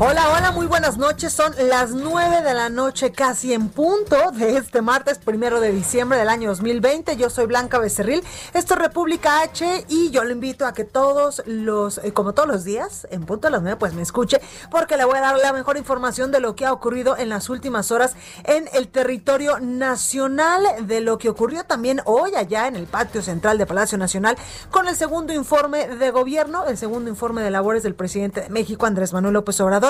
[0.00, 1.32] Hola, hola, muy buenas noches.
[1.32, 6.18] Son las 9 de la noche, casi en punto de este martes primero de diciembre
[6.18, 7.16] del año 2020.
[7.16, 8.24] Yo soy Blanca Becerril.
[8.54, 12.48] Esto es República H y yo lo invito a que todos los, eh, como todos
[12.48, 15.38] los días, en punto de las 9, pues me escuche, porque le voy a dar
[15.38, 19.60] la mejor información de lo que ha ocurrido en las últimas horas en el territorio
[19.60, 24.36] nacional, de lo que ocurrió también hoy allá en el patio central de Palacio Nacional
[24.72, 28.86] con el segundo informe de gobierno, el segundo informe de labores del presidente de México,
[28.86, 29.83] Andrés Manuel López Obrador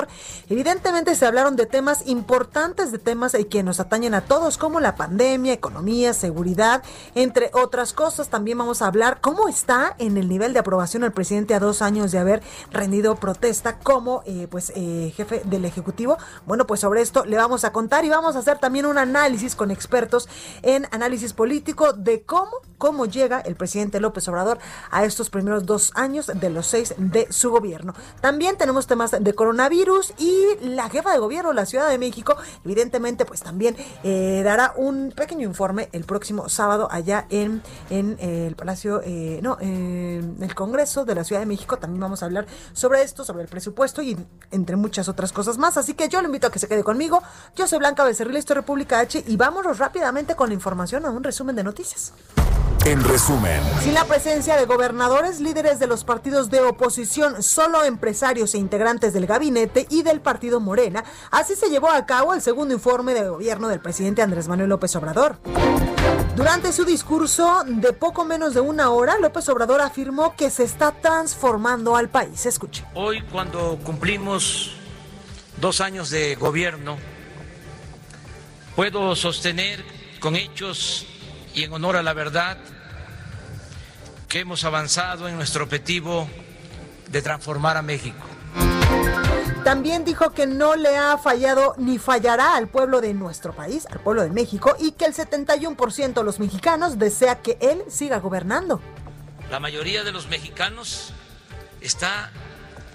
[0.49, 4.79] Evidentemente se hablaron de temas importantes, de temas eh, que nos atañen a todos, como
[4.79, 6.83] la pandemia, economía, seguridad,
[7.15, 8.29] entre otras cosas.
[8.29, 11.81] También vamos a hablar cómo está en el nivel de aprobación el presidente a dos
[11.81, 16.17] años de haber rendido protesta como eh, pues eh, jefe del Ejecutivo.
[16.45, 19.55] Bueno, pues sobre esto le vamos a contar y vamos a hacer también un análisis
[19.55, 20.27] con expertos
[20.61, 24.59] en análisis político de cómo, cómo llega el presidente López Obrador
[24.91, 27.93] a estos primeros dos años de los seis de su gobierno.
[28.21, 29.84] También tenemos temas de coronavirus
[30.17, 34.73] y la jefa de gobierno de la Ciudad de México, evidentemente, pues también eh, dará
[34.75, 40.37] un pequeño informe el próximo sábado allá en, en eh, el Palacio, eh, no, en
[40.41, 41.77] el Congreso de la Ciudad de México.
[41.77, 44.17] También vamos a hablar sobre esto, sobre el presupuesto y
[44.51, 45.77] entre muchas otras cosas más.
[45.77, 47.21] Así que yo le invito a que se quede conmigo.
[47.55, 51.11] Yo soy Blanca Becerril, esto es República H y vámonos rápidamente con la información a
[51.11, 52.13] un resumen de noticias.
[52.85, 53.63] En resumen.
[53.81, 59.11] Sin la presencia de gobernadores, líderes de los partidos de oposición, solo empresarios e integrantes
[59.11, 63.27] del gabinete y del partido Morena, así se llevó a cabo el segundo informe de
[63.27, 65.37] gobierno del presidente Andrés Manuel López Obrador.
[66.35, 70.91] Durante su discurso de poco menos de una hora, López Obrador afirmó que se está
[70.91, 72.45] transformando al país.
[72.45, 72.85] Escuche.
[72.93, 74.71] Hoy, cuando cumplimos
[75.57, 76.97] dos años de gobierno,
[78.75, 79.83] puedo sostener
[80.19, 81.05] con hechos
[81.53, 82.57] y en honor a la verdad
[84.27, 86.27] que hemos avanzado en nuestro objetivo
[87.09, 88.34] de transformar a México.
[89.65, 93.99] También dijo que no le ha fallado ni fallará al pueblo de nuestro país, al
[93.99, 98.79] pueblo de México, y que el 71% de los mexicanos desea que él siga gobernando.
[99.49, 101.13] La mayoría de los mexicanos
[101.81, 102.29] está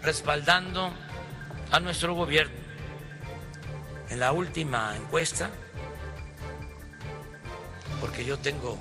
[0.03, 0.93] respaldando
[1.73, 2.55] a nuestro gobierno.
[4.09, 5.51] En la última encuesta,
[8.01, 8.79] porque yo tengo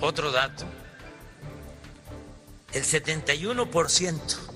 [0.00, 0.64] otro dato,
[2.72, 4.51] el 71%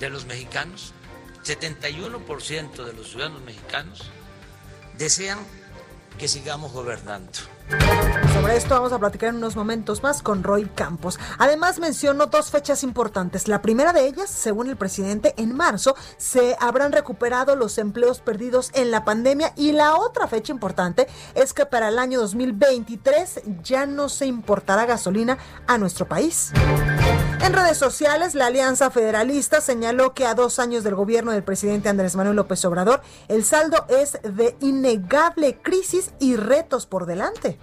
[0.00, 0.92] de los mexicanos,
[1.44, 4.10] 71% de los ciudadanos mexicanos
[4.98, 5.38] desean
[6.18, 7.32] que sigamos gobernando.
[8.34, 11.18] Sobre esto vamos a platicar en unos momentos más con Roy Campos.
[11.38, 13.48] Además mencionó dos fechas importantes.
[13.48, 18.70] La primera de ellas, según el presidente, en marzo se habrán recuperado los empleos perdidos
[18.74, 23.86] en la pandemia y la otra fecha importante es que para el año 2023 ya
[23.86, 26.52] no se importará gasolina a nuestro país.
[27.44, 31.90] En redes sociales, la Alianza Federalista señaló que a dos años del gobierno del presidente
[31.90, 37.58] Andrés Manuel López Obrador, el saldo es de innegable crisis y retos por delante.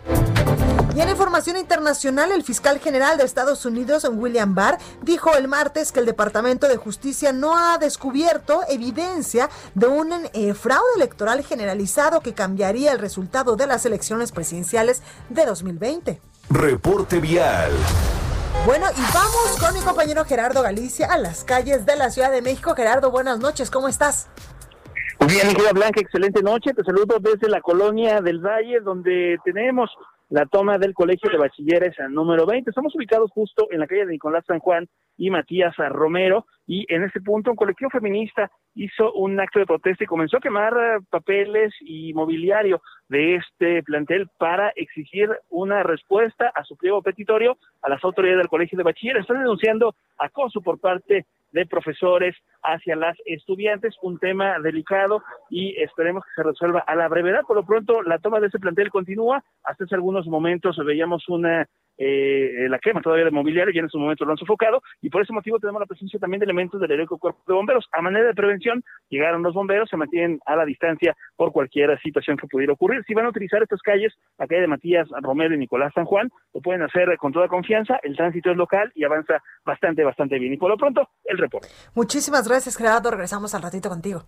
[0.96, 5.92] Y en información internacional, el fiscal general de Estados Unidos, William Barr, dijo el martes
[5.92, 12.22] que el Departamento de Justicia no ha descubierto evidencia de un eh, fraude electoral generalizado
[12.22, 16.22] que cambiaría el resultado de las elecciones presidenciales de 2020.
[16.52, 17.72] Reporte vial.
[18.66, 22.42] Bueno, y vamos con mi compañero Gerardo Galicia a las calles de la Ciudad de
[22.42, 22.76] México.
[22.76, 24.30] Gerardo, buenas noches, ¿cómo estás?
[25.28, 26.74] Bien, mi Blanca, excelente noche.
[26.74, 29.90] Te saludo desde la colonia del Valle, donde tenemos
[30.32, 32.70] la toma del Colegio de Bachilleres número 20.
[32.70, 34.88] Estamos ubicados justo en la calle de Nicolás San Juan
[35.18, 40.06] y Matías Romero y en este punto un colectivo feminista hizo un acto de protesta
[40.06, 46.50] y comenzó a quemar eh, papeles y mobiliario de este plantel para exigir una respuesta
[46.56, 49.24] a su pliego petitorio a las autoridades del Colegio de Bachilleres.
[49.24, 56.24] Están denunciando acoso por parte de profesores hacia las estudiantes, un tema delicado y esperemos
[56.24, 57.42] que se resuelva a la brevedad.
[57.46, 59.44] Por lo pronto, la toma de ese plantel continúa.
[59.64, 61.68] Hasta hace algunos momentos veíamos una
[62.04, 65.22] eh, la quema todavía de mobiliario, y en su momento lo han sofocado, y por
[65.22, 67.88] ese motivo tenemos la presencia también de elementos del heroico cuerpo de bomberos.
[67.92, 72.38] A manera de prevención, llegaron los bomberos, se mantienen a la distancia por cualquier situación
[72.38, 73.04] que pudiera ocurrir.
[73.06, 76.30] Si van a utilizar estas calles, la calle de Matías Romero y Nicolás San Juan,
[76.54, 80.54] lo pueden hacer con toda confianza, el tránsito es local y avanza bastante, bastante bien.
[80.54, 81.68] Y por lo pronto, el reporte.
[81.94, 83.12] Muchísimas gracias, Gerardo.
[83.12, 84.24] Regresamos al ratito contigo.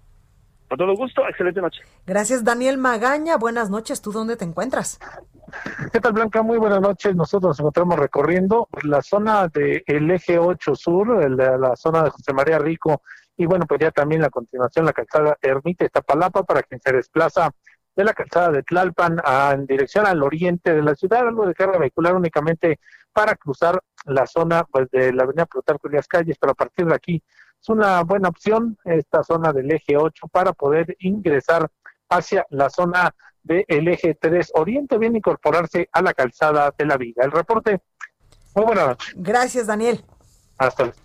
[0.74, 1.84] Con todo gusto, excelente noche.
[2.08, 3.38] Gracias, Daniel Magaña.
[3.38, 4.02] Buenas noches.
[4.02, 5.00] ¿Tú dónde te encuentras?
[5.92, 6.42] ¿Qué tal, Blanca?
[6.42, 7.16] Muy buenas noches.
[7.16, 12.34] Nosotros nos encontramos recorriendo la zona del eje 8 sur, la, la zona de José
[12.34, 13.04] María Rico,
[13.38, 17.52] y bueno, pues ya también la continuación, la calzada Ermita Tapalapa, para quien se desplaza
[17.96, 19.22] de la calzada de Tlalpan
[19.52, 22.80] en dirección al oriente de la ciudad, algo de carga vehicular únicamente
[23.14, 26.88] para cruzar la zona pues, de la avenida Plutarco y las calles, pero a partir
[26.88, 27.24] de aquí
[27.64, 31.72] es una buena opción esta zona del eje 8 para poder ingresar
[32.10, 37.24] hacia la zona del eje 3 Oriente, bien incorporarse a la calzada de la Viga.
[37.24, 37.82] El reporte.
[38.54, 39.14] Muy buenas noches.
[39.16, 40.04] Gracias, Daniel.
[40.58, 41.00] Hasta luego.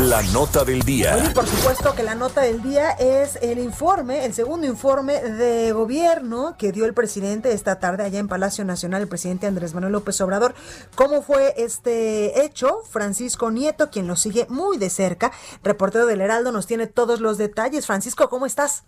[0.00, 1.16] La nota del día.
[1.18, 5.72] y por supuesto que la nota del día es el informe, el segundo informe de
[5.72, 9.92] gobierno que dio el presidente esta tarde allá en Palacio Nacional, el presidente Andrés Manuel
[9.92, 10.54] López Obrador.
[10.96, 12.78] ¿Cómo fue este hecho?
[12.90, 15.30] Francisco Nieto, quien lo sigue muy de cerca,
[15.62, 17.86] reportero del Heraldo, nos tiene todos los detalles.
[17.86, 18.86] Francisco, ¿cómo estás?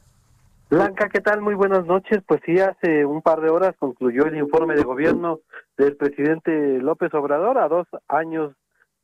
[0.71, 1.43] Blanca, ¿qué tal?
[1.43, 2.23] Muy buenas noches.
[2.27, 5.41] Pues sí, hace un par de horas concluyó el informe de gobierno
[5.77, 8.55] del presidente López Obrador a dos años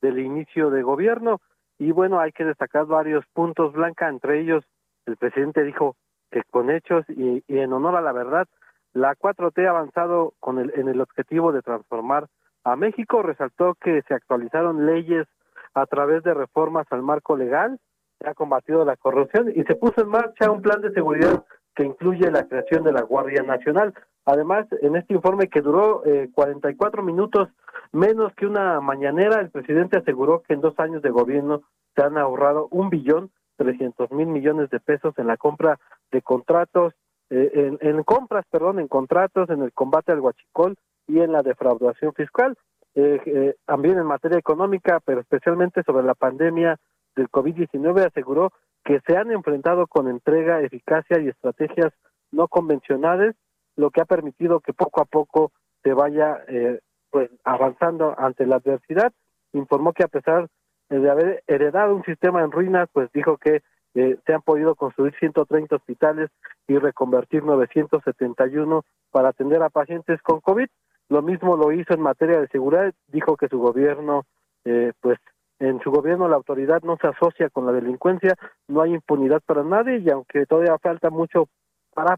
[0.00, 1.40] del inicio de gobierno.
[1.80, 4.62] Y bueno, hay que destacar varios puntos, Blanca, entre ellos
[5.06, 5.96] el presidente dijo
[6.30, 8.46] que con hechos y, en honor a la verdad,
[8.92, 12.26] la 4T ha avanzado con el, en el objetivo de transformar
[12.64, 15.26] a México, resaltó que se actualizaron leyes
[15.72, 17.78] a través de reformas al marco legal,
[18.18, 21.42] se ha combatido la corrupción y se puso en marcha un plan de seguridad
[21.80, 23.94] que incluye la creación de la Guardia Nacional.
[24.26, 27.48] Además, en este informe que duró eh, 44 minutos,
[27.90, 31.62] menos que una mañanera, el presidente aseguró que en dos años de gobierno
[31.96, 35.78] se han ahorrado un billón trescientos mil millones de pesos en la compra
[36.12, 36.92] de contratos,
[37.30, 40.76] eh, en, compras, perdón, en contratos, en el combate al huachicol
[41.06, 42.58] y en la defraudación fiscal.
[42.94, 46.78] Eh, eh, también en materia económica, pero especialmente sobre la pandemia
[47.16, 48.52] del COVID-19, aseguró
[48.84, 51.92] que se han enfrentado con entrega, eficacia y estrategias
[52.32, 53.34] no convencionales,
[53.76, 56.80] lo que ha permitido que poco a poco se vaya eh,
[57.10, 59.12] pues avanzando ante la adversidad.
[59.52, 60.48] Informó que a pesar
[60.88, 63.62] de haber heredado un sistema en ruinas, pues dijo que
[63.94, 66.30] eh, se han podido construir 130 hospitales
[66.68, 70.68] y reconvertir 971 para atender a pacientes con COVID.
[71.08, 74.26] Lo mismo lo hizo en materia de seguridad, dijo que su gobierno,
[74.64, 75.18] eh, pues
[75.60, 78.34] en su gobierno la autoridad no se asocia con la delincuencia,
[78.66, 81.48] no hay impunidad para nadie y aunque todavía falta mucho
[81.94, 82.16] para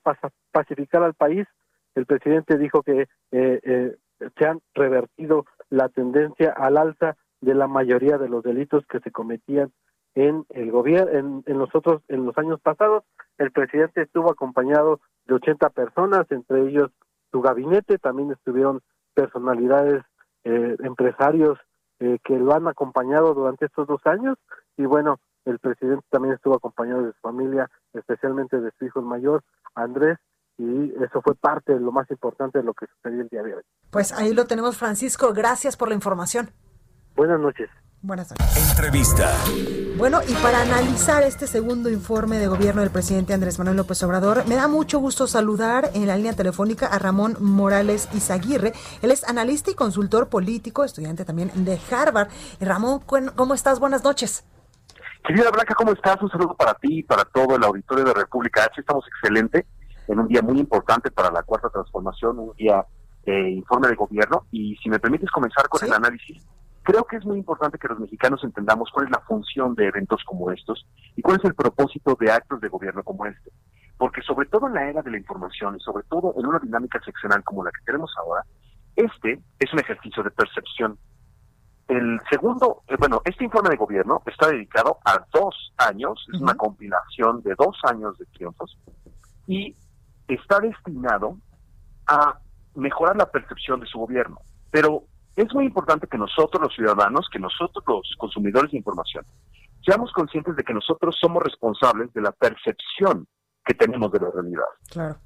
[0.52, 1.46] pacificar al país,
[1.94, 3.96] el presidente dijo que eh, eh,
[4.38, 9.10] se han revertido la tendencia al alza de la mayoría de los delitos que se
[9.10, 9.72] cometían
[10.14, 13.02] en el gobierno en, los otros en los años pasados.
[13.38, 16.90] El presidente estuvo acompañado de 80 personas entre ellos
[17.32, 18.82] su gabinete también estuvieron
[19.14, 20.04] personalidades
[20.44, 21.58] eh, empresarios
[22.02, 24.36] eh, que lo han acompañado durante estos dos años
[24.76, 29.42] y bueno el presidente también estuvo acompañado de su familia especialmente de su hijo mayor
[29.76, 30.18] Andrés
[30.58, 33.54] y eso fue parte de lo más importante de lo que sucedió el día de
[33.54, 33.62] hoy.
[33.90, 35.32] Pues ahí lo tenemos, Francisco.
[35.32, 36.50] Gracias por la información.
[37.16, 37.70] Buenas noches.
[38.04, 38.70] Buenas noches.
[38.70, 39.32] Entrevista.
[39.96, 44.44] Bueno, y para analizar este segundo informe de gobierno del presidente Andrés Manuel López Obrador,
[44.48, 48.72] me da mucho gusto saludar en la línea telefónica a Ramón Morales Izaguirre.
[49.02, 52.28] Él es analista y consultor político, estudiante también de Harvard.
[52.60, 53.02] Ramón,
[53.36, 53.78] ¿cómo estás?
[53.78, 54.44] Buenas noches.
[55.24, 56.20] Querida Blanca, ¿cómo estás?
[56.20, 58.80] Un saludo para ti y para todo el auditorio de República H.
[58.80, 59.64] Estamos excelente
[60.08, 62.84] en un día muy importante para la cuarta transformación, un día
[63.24, 64.46] de informe de gobierno.
[64.50, 66.42] Y si me permites comenzar con el análisis,
[66.82, 70.22] creo que es muy importante que los mexicanos entendamos cuál es la función de eventos
[70.24, 70.86] como estos
[71.16, 73.50] y cuál es el propósito de actos de gobierno como este.
[73.96, 77.00] Porque sobre todo en la era de la información y sobre todo en una dinámica
[77.04, 78.44] seccional como la que tenemos ahora,
[78.96, 80.98] este es un ejercicio de percepción.
[81.88, 86.54] El segundo, eh, bueno, este informe de gobierno está dedicado a dos años, es una
[86.54, 88.78] compilación de dos años de triunfos,
[89.46, 89.76] y
[90.28, 91.36] está destinado
[92.06, 92.38] a
[92.74, 94.38] mejorar la percepción de su gobierno.
[94.70, 95.04] Pero
[95.36, 99.24] es muy importante que nosotros los ciudadanos, que nosotros los consumidores de información,
[99.84, 103.26] seamos conscientes de que nosotros somos responsables de la percepción
[103.64, 104.64] que tenemos de la realidad.
[104.90, 105.16] Claro.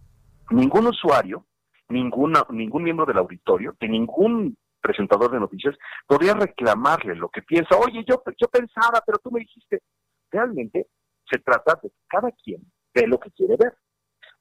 [0.50, 1.46] Ningún usuario,
[1.88, 5.74] ninguna, ningún miembro del auditorio, de ningún presentador de noticias,
[6.06, 7.76] podría reclamarle lo que piensa.
[7.76, 9.82] Oye, yo, yo pensaba, pero tú me dijiste.
[10.30, 10.88] Realmente
[11.28, 12.60] se trata de cada quien
[12.94, 13.76] ve lo que quiere ver.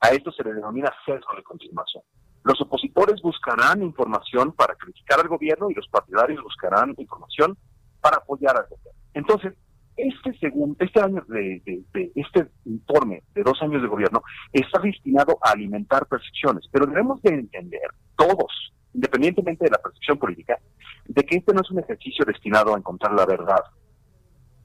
[0.02, 2.04] A esto se le denomina sesgo de confirmación.
[2.46, 7.58] Los opositores buscarán información para criticar al gobierno y los partidarios buscarán información
[8.00, 9.02] para apoyar al gobierno.
[9.16, 9.54] Entonces,
[9.98, 11.84] este segundo, este año de,
[12.14, 14.22] este informe de dos años de gobierno
[14.54, 20.60] está destinado a alimentar percepciones, pero debemos de entender todos, independientemente de la percepción política,
[21.06, 23.64] de que este no es un ejercicio destinado a encontrar la verdad,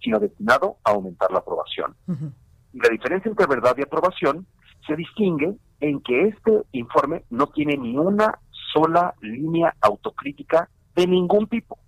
[0.02, 1.96] sino destinado a aumentar la aprobación.
[2.74, 4.46] Y la diferencia entre verdad y aprobación
[4.86, 8.38] se distingue en que este informe no tiene ni una
[8.72, 11.78] sola línea autocrítica de ningún tipo.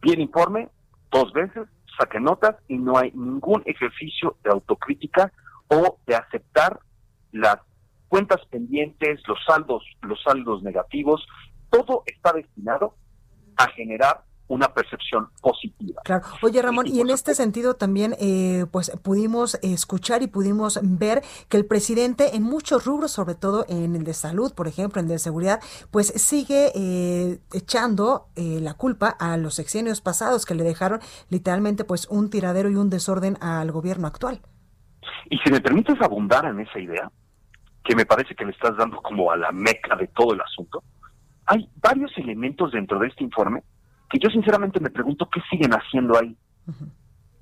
[0.00, 0.68] Bien informe,
[1.10, 1.68] dos veces,
[1.98, 5.32] saque notas y no hay ningún ejercicio de autocrítica
[5.68, 6.80] o de aceptar
[7.30, 7.58] las
[8.08, 11.26] cuentas pendientes, los saldos, los saldos negativos,
[11.70, 12.94] todo está destinado
[13.56, 16.02] a generar una percepción positiva.
[16.04, 16.24] Claro.
[16.42, 21.56] Oye, Ramón, y, en este sentido también, eh, pues pudimos escuchar y pudimos ver que
[21.56, 25.12] el presidente en muchos rubros, sobre todo en el de salud, por ejemplo, en el
[25.12, 30.64] de seguridad, pues sigue eh, echando eh, la culpa a los sexenios pasados que le
[30.64, 34.42] dejaron literalmente pues un tiradero y un desorden al gobierno actual.
[35.30, 37.10] Y si me permites abundar en esa idea,
[37.84, 40.82] que me parece que le estás dando como a la meca de todo el asunto,
[41.46, 43.62] hay varios elementos dentro de este informe
[44.12, 46.36] que yo sinceramente me pregunto qué siguen haciendo ahí.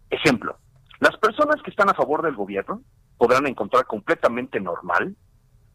[0.08, 0.56] Ejemplo,
[1.00, 2.82] las personas que están a favor del gobierno
[3.18, 5.16] podrán encontrar completamente normal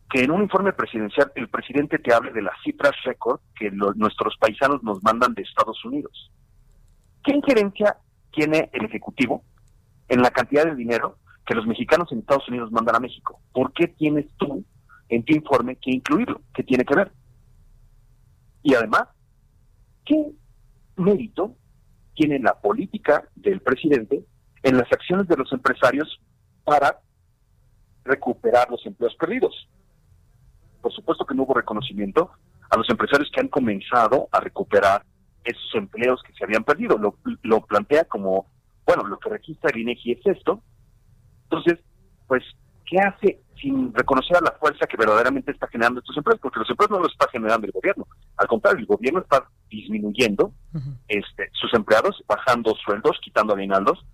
[0.10, 4.38] que en un informe presidencial el presidente te hable de las cifras récord que nuestros
[4.38, 6.32] paisanos nos mandan de Estados Unidos.
[7.24, 7.98] ¿Qué injerencia
[8.32, 9.44] tiene el Ejecutivo
[10.08, 13.42] en la cantidad de dinero que los mexicanos en Estados Unidos mandan a México?
[13.52, 14.64] ¿Por qué tienes tú
[15.10, 16.42] en tu informe que incluirlo?
[16.54, 17.12] ¿Qué tiene que ver?
[18.64, 19.10] Y además,
[20.06, 20.32] ¿qué
[20.98, 21.56] mérito
[22.14, 24.24] tiene la política del presidente
[24.64, 26.20] en las acciones de los empresarios
[26.64, 27.00] para
[28.04, 29.70] recuperar los empleos perdidos.
[30.82, 32.32] Por supuesto que no hubo reconocimiento
[32.70, 35.04] a los empresarios que han comenzado a recuperar
[35.44, 36.98] esos empleos que se habían perdido.
[36.98, 38.48] Lo, lo plantea como,
[38.86, 40.62] bueno, lo que registra el INEGI es esto.
[41.44, 41.80] Entonces,
[42.28, 42.44] pues,
[42.86, 46.40] ¿qué hace sin reconocer a la fuerza que verdaderamente está generando estos empleos?
[46.40, 48.08] Porque los empleos no los está generando el gobierno.
[48.38, 50.52] Al contrario, el gobierno está disminuyendo
[51.08, 54.06] este, sus empleados, bajando sueldos, quitando aguinaldos.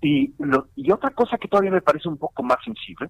[0.00, 0.34] Y,
[0.76, 3.08] y otra cosa que todavía me parece un poco más sensible,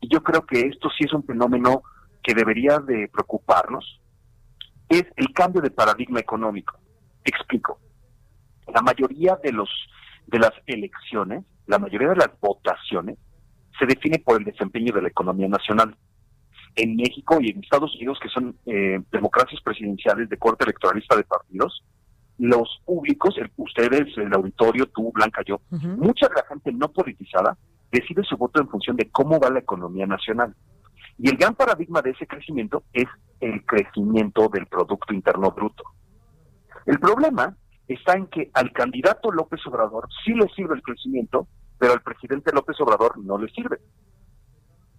[0.00, 1.82] y yo creo que esto sí es un fenómeno
[2.22, 4.00] que debería de preocuparnos,
[4.88, 6.78] es el cambio de paradigma económico.
[7.24, 7.78] Explico.
[8.72, 9.70] La mayoría de los
[10.26, 13.18] de las elecciones, la mayoría de las votaciones
[13.78, 15.96] se define por el desempeño de la economía nacional
[16.76, 21.24] en México y en Estados Unidos, que son eh, democracias presidenciales de corte electoralista de
[21.24, 21.84] partidos,
[22.38, 27.56] los públicos, ustedes, el auditorio, tú, Blanca, yo, mucha de la gente no politizada
[27.92, 30.54] decide su voto en función de cómo va la economía nacional.
[31.16, 33.06] Y el gran paradigma de ese crecimiento es
[33.40, 35.84] el crecimiento del Producto Interno Bruto.
[36.86, 41.46] El problema está en que al candidato López Obrador sí le sirve el crecimiento,
[41.78, 43.78] pero al presidente López Obrador no le sirve.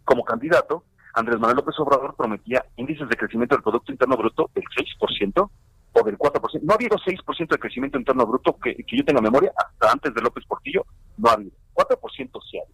[0.04, 4.64] Como candidato, Andrés Manuel López Obrador prometía índices de crecimiento del Producto Interno Bruto del
[4.66, 5.50] 6%
[5.96, 6.62] o del 4%.
[6.62, 10.22] No ha habido 6% de crecimiento interno bruto que, yo tenga memoria hasta antes de
[10.22, 10.86] López Portillo,
[11.18, 11.52] no ha habido.
[11.74, 12.74] 4% sí hay.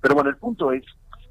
[0.00, 0.82] Pero bueno, el punto es,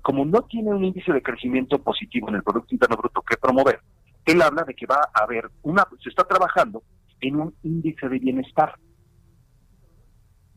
[0.01, 3.81] como no tiene un índice de crecimiento positivo en el Producto Interno Bruto que promover,
[4.25, 6.81] él habla de que va a haber una, se está trabajando
[7.19, 8.75] en un índice de bienestar.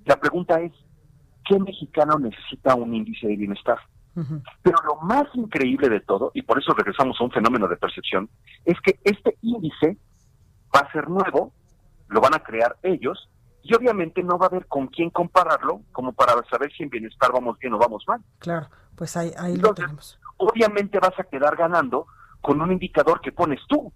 [0.04, 0.72] La pregunta es,
[1.44, 3.78] ¿qué mexicano necesita un índice de bienestar?
[4.62, 8.28] Pero lo más increíble de todo, y por eso regresamos a un fenómeno de percepción,
[8.64, 9.96] es que este índice
[10.74, 11.52] va a ser nuevo,
[12.08, 13.28] lo van a crear ellos,
[13.64, 17.32] y obviamente no va a haber con quién compararlo como para saber si en bienestar
[17.32, 18.20] vamos bien o vamos mal.
[18.38, 20.20] Claro, pues ahí, lo tenemos.
[20.36, 22.06] Obviamente vas a quedar ganando
[22.40, 23.92] con un indicador que pones tú.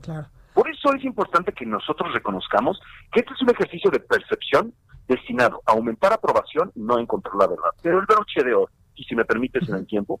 [0.00, 0.28] Claro.
[0.54, 2.80] Por eso es importante que nosotros reconozcamos
[3.12, 4.72] que este es un ejercicio de percepción
[5.08, 7.70] destinado a aumentar aprobación, no a encontrar la verdad.
[7.82, 10.20] Pero el broche de oro y si me permites en el tiempo,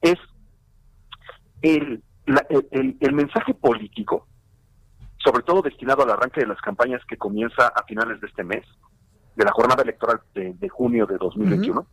[0.00, 0.18] es
[1.60, 2.02] el,
[2.70, 4.26] el, mensaje político,
[5.18, 8.64] sobre todo destinado al arranque de las campañas que comienza a finales de este mes,
[9.36, 11.86] de la jornada electoral de, junio de 2021,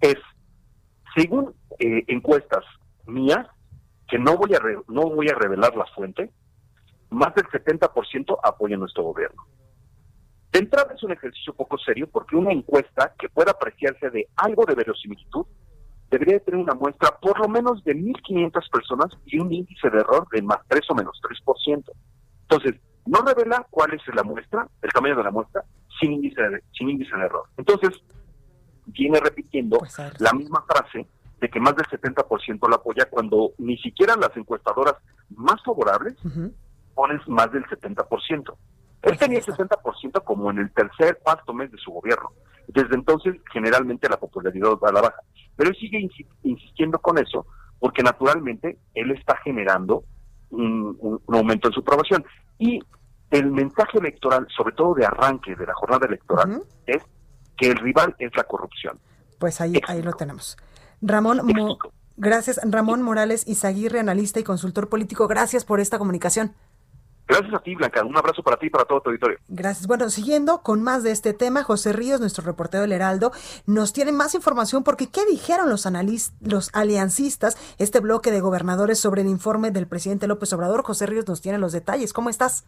[0.00, 0.16] es,
[1.16, 2.64] según eh, encuestas
[3.06, 3.46] mías,
[4.08, 6.30] que no voy, a no voy a revelar la fuente,
[7.10, 9.46] más del 70% apoya nuestro gobierno.
[10.52, 14.64] De entrada es un ejercicio poco serio porque una encuesta que pueda apreciarse de algo
[14.66, 15.46] de verosimilitud
[16.10, 20.26] debería tener una muestra por lo menos de 1.500 personas y un índice de error
[20.32, 21.84] de más 3 o menos 3%.
[22.42, 22.74] Entonces,
[23.06, 25.64] no revela cuál es la muestra, el tamaño de la muestra,
[26.00, 27.44] sin índice de, sin índice de error.
[27.56, 27.90] Entonces,
[28.86, 31.06] viene repitiendo Pues, la misma frase
[31.40, 34.94] de que más del 70% la apoya cuando ni siquiera las encuestadoras
[35.36, 36.52] más favorables Ujú.
[36.94, 38.56] ponen más del 70%.
[39.02, 39.54] Él tenía está.
[39.56, 42.30] 60% como en el tercer, cuarto mes de su gobierno.
[42.68, 45.20] Desde entonces, generalmente la popularidad va a la baja.
[45.56, 47.46] Pero él sigue insi- insistiendo con eso
[47.78, 50.04] porque naturalmente él está generando
[50.50, 52.24] un, un- un aumento en su aprobación.
[52.58, 52.80] Y
[53.30, 57.02] el mensaje electoral, sobre todo de arranque de la jornada electoral, es
[57.56, 58.98] que el rival es la corrupción.
[59.38, 60.56] Pues ahí, ahí lo tenemos.
[61.00, 61.40] Ramón,
[62.16, 62.60] gracias.
[62.68, 65.26] Ramón Morales Izaguirre, analista y consultor político.
[65.28, 66.52] Gracias por esta comunicación.
[67.30, 68.04] Gracias a ti, Blanca.
[68.04, 69.38] Un abrazo para ti y para todo tu auditorio.
[69.48, 69.86] Gracias.
[69.86, 73.30] Bueno, siguiendo con más de este tema, José Ríos, nuestro reportero del Heraldo,
[73.66, 75.86] nos tiene más información porque ¿qué dijeron los
[76.40, 80.82] los aliancistas, este bloque de gobernadores sobre el informe del presidente López Obrador?
[80.82, 82.12] José Ríos nos tiene los detalles.
[82.12, 82.64] ¿Cómo estás?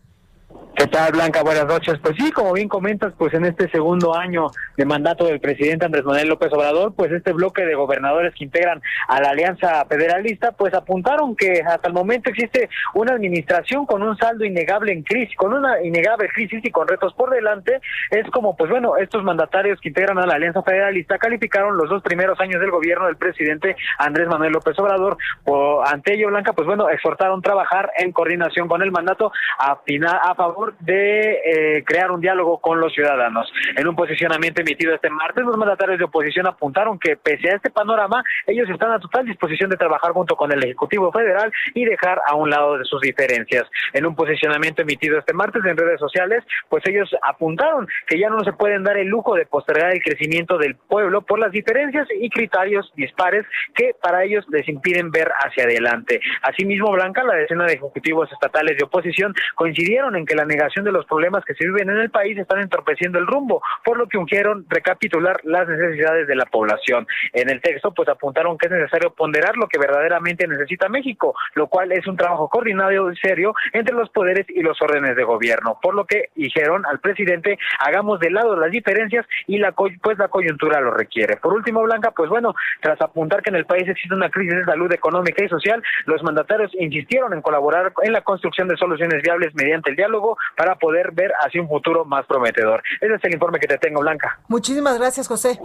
[0.75, 1.43] ¿Qué tal, Blanca?
[1.43, 1.99] Buenas noches.
[2.03, 6.03] Pues sí, como bien comentas, pues en este segundo año de mandato del presidente Andrés
[6.03, 10.75] Manuel López Obrador, pues este bloque de gobernadores que integran a la Alianza Federalista, pues
[10.75, 15.53] apuntaron que hasta el momento existe una administración con un saldo innegable en crisis, con
[15.53, 17.81] una innegable crisis y con retos por delante.
[18.11, 22.03] Es como, pues bueno, estos mandatarios que integran a la Alianza Federalista calificaron los dos
[22.03, 25.17] primeros años del gobierno del presidente Andrés Manuel López Obrador.
[25.45, 30.35] Por, ante ello, Blanca, pues bueno, exhortaron trabajar en coordinación con el mandato a, a
[30.43, 33.53] favor de eh, crear un diálogo con los ciudadanos.
[33.77, 37.71] En un posicionamiento emitido este martes, los mandatarios de oposición apuntaron que pese a este
[37.71, 42.21] panorama, ellos están a total disposición de trabajar junto con el Ejecutivo Federal y dejar
[42.27, 43.65] a un lado de sus diferencias.
[43.93, 48.43] En un posicionamiento emitido este martes en redes sociales, pues ellos apuntaron que ya no
[48.43, 52.29] se pueden dar el lujo de postergar el crecimiento del pueblo por las diferencias y
[52.31, 53.47] criterios dispares
[53.77, 56.21] que para ellos les impiden ver hacia adelante.
[56.43, 60.93] Asimismo, Blanca, la decena de ejecutivos estatales de oposición coincidieron en que la negación de
[60.93, 64.19] los problemas que se viven en el país están entorpeciendo el rumbo, por lo que
[64.19, 67.07] ungieron recapitular las necesidades de la población.
[67.33, 71.67] En el texto, pues apuntaron que es necesario ponderar lo que verdaderamente necesita México, lo
[71.67, 75.79] cual es un trabajo coordinado y serio entre los poderes y los órdenes de gobierno,
[75.81, 80.29] por lo que dijeron al presidente, hagamos de lado las diferencias y la pues la
[80.29, 81.37] coyuntura lo requiere.
[81.37, 84.65] Por último, Blanca, pues bueno, tras apuntar que en el país existe una crisis de
[84.65, 89.55] salud económica y social, los mandatarios insistieron en colaborar en la construcción de soluciones viables
[89.55, 90.22] mediante el diálogo
[90.57, 92.83] para poder ver hacia un futuro más prometedor.
[93.01, 94.39] Ese es el informe que te tengo, Blanca.
[94.49, 95.59] Muchísimas gracias, José.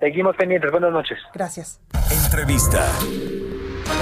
[0.00, 0.70] Seguimos pendientes.
[0.70, 1.18] Buenas noches.
[1.34, 1.80] Gracias.
[2.24, 2.86] Entrevista.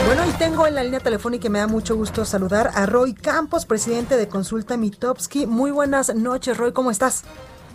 [0.07, 3.15] Bueno, y tengo en la línea telefónica y me da mucho gusto saludar a Roy
[3.15, 5.47] Campos, presidente de Consulta Mitowski.
[5.47, 7.25] Muy buenas noches, Roy, ¿cómo estás?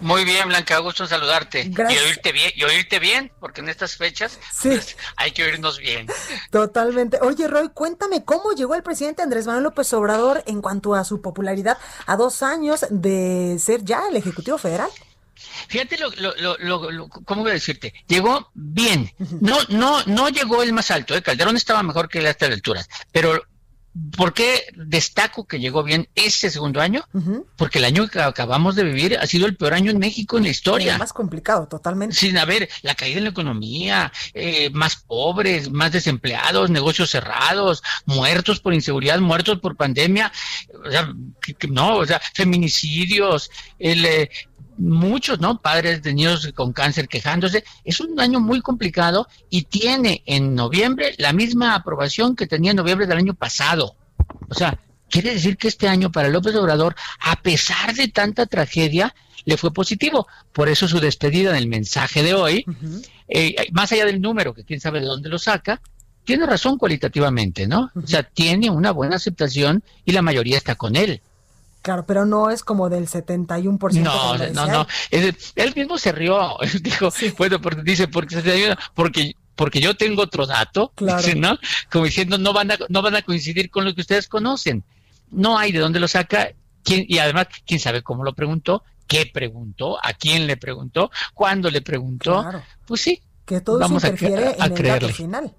[0.03, 1.65] Muy bien, Blanca, gusto en saludarte.
[1.69, 2.01] Gracias.
[2.01, 4.69] Y oírte bien, y oírte bien, porque en estas fechas Sí.
[4.69, 6.07] pues, hay que oírnos bien.
[6.51, 7.19] Totalmente.
[7.21, 11.21] Oye, Roy, cuéntame cómo llegó el presidente Andrés Manuel López Obrador en cuanto a su
[11.21, 14.89] popularidad a dos años de ser ya el Ejecutivo Federal.
[15.67, 17.93] Fíjate lo, lo, lo, lo- lo- ¿cómo voy a decirte?
[18.07, 19.11] Llegó bien.
[19.41, 21.21] No, no, no llegó el más alto, ¿eh?
[21.21, 22.87] Calderón estaba mejor que él a estas alturas.
[23.11, 23.41] Pero,
[24.17, 27.03] ¿por qué destaco que llegó bien este segundo año?
[27.57, 30.43] Porque el año que acabamos de vivir ha sido el peor año en México en
[30.43, 30.97] la historia.
[30.97, 32.15] Más complicado, totalmente.
[32.15, 38.59] Sin haber la caída en la economía, eh, más pobres, más desempleados, negocios cerrados, muertos
[38.59, 40.31] por inseguridad, muertos por pandemia,
[40.85, 44.29] o sea, que- que no, o sea, feminicidios, el, eh,
[44.77, 45.61] muchos, ¿no?
[45.61, 47.63] Padres de niños con cáncer quejándose.
[47.83, 52.77] Es un año muy complicado y tiene en noviembre la misma aprobación que tenía en
[52.77, 53.95] noviembre del año pasado.
[54.49, 59.13] O sea, quiere decir que este año para López Obrador, a pesar de tanta tragedia,
[59.45, 60.27] le fue positivo.
[60.51, 63.01] Por eso su despedida en el mensaje de hoy, Ujú.
[63.27, 65.81] eh, más allá del número, que quién sabe de dónde lo saca,
[66.23, 67.91] tiene razón cualitativamente, ¿no?
[68.01, 71.21] O sea, tiene una buena aceptación y la mayoría está con él.
[71.83, 74.01] Claro, pero no es como del 71%.
[74.01, 74.87] No, no, no.
[75.11, 75.35] él.
[75.75, 76.57] Mismo se rió.
[76.81, 81.17] Dijo, bueno, porque dice, porque porque porque yo tengo otro dato, Claro.
[81.21, 81.59] dice, ¿no?
[81.91, 84.83] Como diciendo, no van a no van a coincidir con lo que ustedes conocen.
[85.29, 86.49] No hay de dónde lo saca,
[86.83, 91.69] quién y además quién sabe cómo lo preguntó, qué preguntó, a quién le preguntó, cuándo
[91.69, 92.41] le preguntó.
[92.41, 92.63] Claro.
[92.87, 95.53] Pues sí, Que todo eso Vamos a interfiere cre- a en el dato final.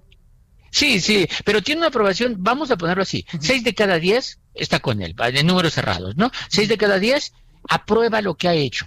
[0.75, 4.81] Sí, sí, pero tiene una aprobación, vamos a ponerlo así, seis de cada diez está
[4.81, 6.31] con él, de números cerrados, ¿no?
[6.49, 7.31] Seis de cada diez
[7.69, 8.85] aprueba lo que ha hecho.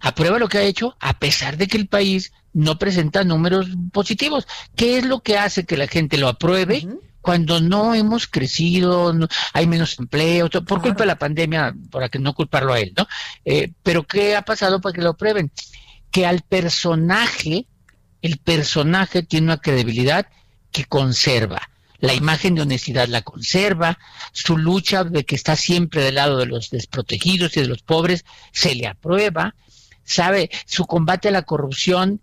[0.00, 4.48] Aprueba lo que ha hecho a pesar de que el país no presenta números positivos.
[4.74, 6.88] ¿Qué es lo que hace que la gente lo apruebe?
[7.20, 9.16] Cuando no hemos crecido,
[9.52, 13.06] hay menos empleo, por culpa de la pandemia, para que no culparlo a él, ¿no?
[13.44, 15.52] Eh, pero ¿qué ha pasado para que lo prueben?
[16.10, 17.68] Que al personaje,
[18.22, 20.26] el personaje tiene una credibilidad
[20.72, 21.68] que conserva.
[21.98, 23.98] La imagen de honestidad la conserva,
[24.32, 28.24] su lucha de que está siempre del lado de los desprotegidos y de los pobres
[28.50, 29.54] se le aprueba,
[30.02, 32.20] sabe, su combate a la corrupción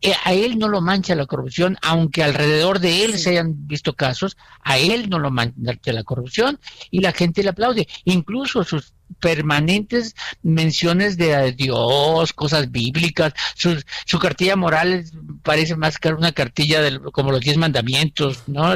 [0.00, 3.94] eh, a él no lo mancha la corrupción, aunque alrededor de él se hayan visto
[3.94, 7.88] casos, a él no lo mancha la corrupción y la gente le aplaude.
[8.04, 15.04] Incluso sus permanentes menciones de Dios, cosas bíblicas, su, cartilla moral
[15.42, 18.74] parece más que una cartilla de, como los diez mandamientos, ¿no?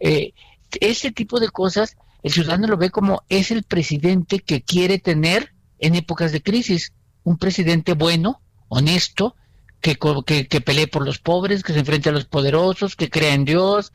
[0.00, 0.32] Eh,
[0.80, 5.52] ese tipo de cosas, el ciudadano lo ve como es el presidente que quiere tener
[5.78, 9.36] en épocas de crisis, un presidente bueno, honesto,
[9.80, 13.44] que, que, pelee por los pobres, que se enfrente a los poderosos, que crea en
[13.44, 13.92] Dios.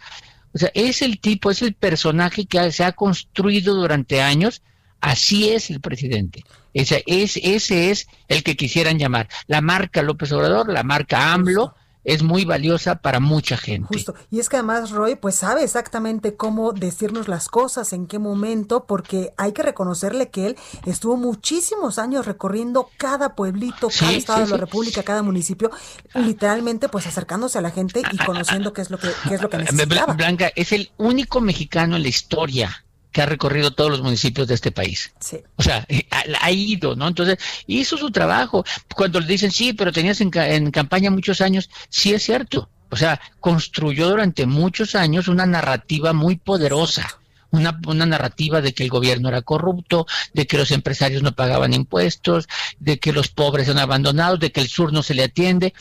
[0.53, 4.61] O sea, es el tipo, es el personaje que se ha construido durante años.
[5.01, 6.45] Así es el presidente.
[6.73, 9.27] Ese es, ese es el que quisieran llamar.
[9.47, 13.87] La marca López Obrador, la marca AMLO, es muy valiosa para mucha gente.
[13.87, 14.15] Justo.
[14.31, 18.85] Y es que además Roy pues sabe exactamente cómo decirnos las cosas, en qué momento,
[18.85, 24.51] porque hay que reconocerle que él estuvo muchísimos años recorriendo cada pueblito, cada estado de
[24.51, 25.69] la República, cada municipio,
[26.15, 29.49] literalmente pues acercándose a la gente y conociendo qué es lo que qué es lo
[29.49, 30.13] que necesitaba.
[30.13, 34.55] Blanca es el único mexicano en la historia que ha recorrido todos los municipios de
[34.55, 35.11] este país.
[35.19, 35.37] Sí.
[35.55, 37.07] O sea, eh, ha, ido, ¿no?
[37.07, 38.63] Entonces, hizo su trabajo.
[38.95, 42.69] Cuando le dicen, sí, pero tenías en, en campaña muchos años, sí es cierto.
[42.89, 47.20] O sea, construyó durante muchos años una narrativa muy poderosa.
[47.51, 51.73] Una, una, narrativa de que el gobierno era corrupto, de que los empresarios no pagaban
[51.73, 52.47] impuestos,
[52.79, 55.73] de que los pobres son abandonados, de que el sur no se le atiende.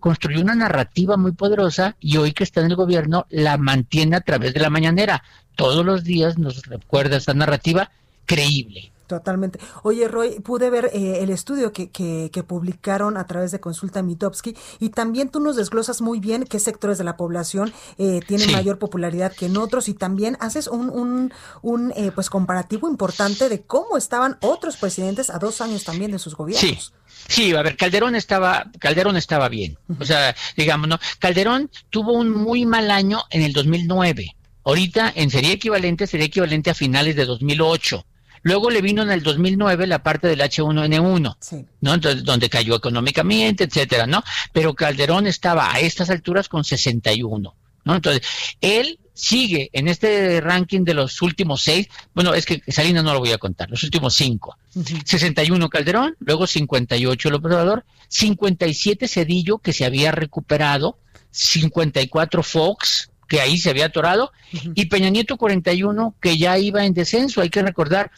[0.00, 4.20] Construyó una narrativa muy poderosa y hoy que está en el gobierno la mantiene a
[4.20, 5.22] través de la mañanera
[5.58, 7.90] todos los días nos recuerda esta narrativa
[8.26, 8.92] creíble.
[9.08, 9.58] Totalmente.
[9.84, 14.54] Oye, Roy, pude ver eh, el estudio que, que, publicaron a través de Consulta Mitowski
[14.78, 18.78] y también tú nos desglosas muy bien qué sectores de la población eh, tienen mayor
[18.78, 23.62] popularidad que en otros y también haces un, un, un eh, pues comparativo importante de
[23.62, 26.60] cómo estaban otros presidentes a dos años también de sus gobiernos.
[26.60, 26.92] Sí.
[27.26, 29.76] Sí, a ver, Calderón estaba, Calderón estaba bien.
[29.98, 30.98] O sea, digamos, ¿no?
[31.18, 34.36] Calderón tuvo un muy mal año en el 2009
[34.68, 38.04] Ahorita en sería equivalente, sería equivalente a finales de 2008.
[38.48, 41.36] Luego le vino en el 2009 la parte del H1N1,
[41.82, 41.94] ¿no?
[41.94, 44.24] Entonces, donde cayó económicamente, etcétera, ¿no?
[44.54, 47.94] Pero Calderón estaba a estas alturas con 61, ¿no?
[47.94, 48.26] Entonces,
[48.62, 53.18] él sigue en este ranking de los últimos seis, bueno, es que Salinas no lo
[53.18, 54.56] voy a contar, los últimos cinco.
[55.04, 60.96] 61 Calderón, luego 58 López Obrador, 57 Cedillo, que se había recuperado,
[61.32, 64.32] 54 Fox, que ahí se había atorado,
[64.74, 67.42] y Peña Nieto 41, que ya iba en descenso.
[67.42, 68.10] Hay que recordar,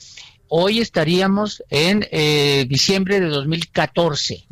[0.49, 4.47] hoy estaríamos en eh, diciembre de 2014,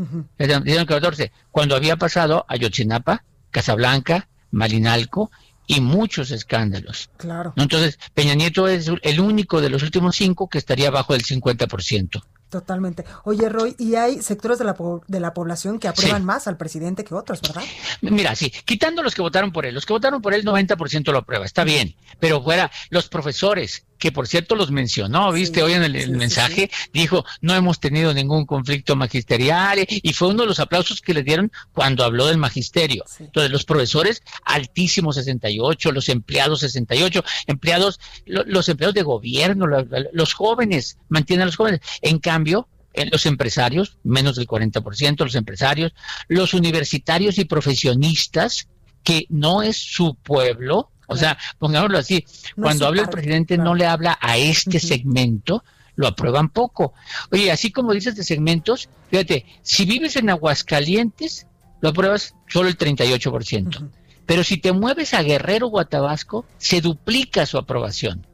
[1.51, 5.31] cuando había pasado Ayotzinapa, Casablanca, Malinalco
[5.67, 7.11] y muchos escándalos.
[7.19, 7.53] Claro.
[7.57, 12.23] Entonces, Peña Nieto es el único de los últimos cinco que estaría bajo el 50%.
[12.49, 13.05] Totalmente.
[13.25, 14.75] Oye, Roy, y hay sectores de la,
[15.07, 17.63] de la población que aprueban más al presidente que otros, ¿verdad?
[18.01, 21.19] Mira, sí, quitando los que votaron por él, los que votaron por él 90% lo
[21.19, 25.83] aprueba, está bien, pero fuera los profesores, que por cierto los mencionó, viste, hoy en
[25.83, 31.01] el, mensaje dijo, no hemos tenido ningún conflicto magisterial y fue uno de los aplausos
[31.01, 33.05] que le dieron cuando habló del magisterio.
[33.19, 40.99] Entonces, los profesores, altísimo 68, los empleados 68, empleados, los empleados de gobierno, los, jóvenes,
[41.09, 41.81] mantienen a los jóvenes.
[42.01, 45.93] En cambio, en los empresarios, menos del 40%, los empresarios,
[46.29, 48.69] los universitarios y profesionistas,
[49.03, 53.87] que no es su pueblo, o sea, pongámoslo así, cuando habla el presidente no le
[53.87, 55.65] habla a este segmento,
[55.97, 56.95] lo aprueban poco.
[57.33, 61.49] Oye, así como dices de segmentos, fíjate, si vives en Aguascalientes,
[61.81, 63.91] lo apruebas solo el 38%.
[64.27, 68.28] Pero si te mueves a Guerrero o a Tabasco, se duplica su aprobación.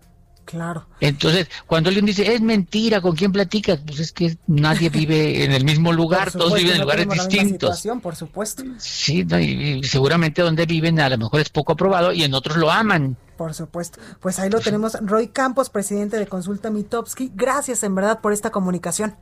[0.45, 0.87] Claro.
[1.01, 3.81] Entonces, cuando alguien dice, es mentira, ¿con quién platicas?
[3.85, 7.83] Pues es que nadie vive en el mismo lugar, todos viven en lugares distintos.
[8.03, 8.63] por supuesto.
[8.79, 12.71] Sí, y, seguramente donde viven a lo mejor es poco aprobado y en otros lo
[12.71, 13.17] aman.
[13.37, 14.01] Por supuesto.
[14.21, 14.97] Pues ahí lo tenemos.
[15.01, 17.33] Roy Campos, presidente de Consulta Mitowski.
[17.35, 19.17] Gracias en verdad por esta comunicación.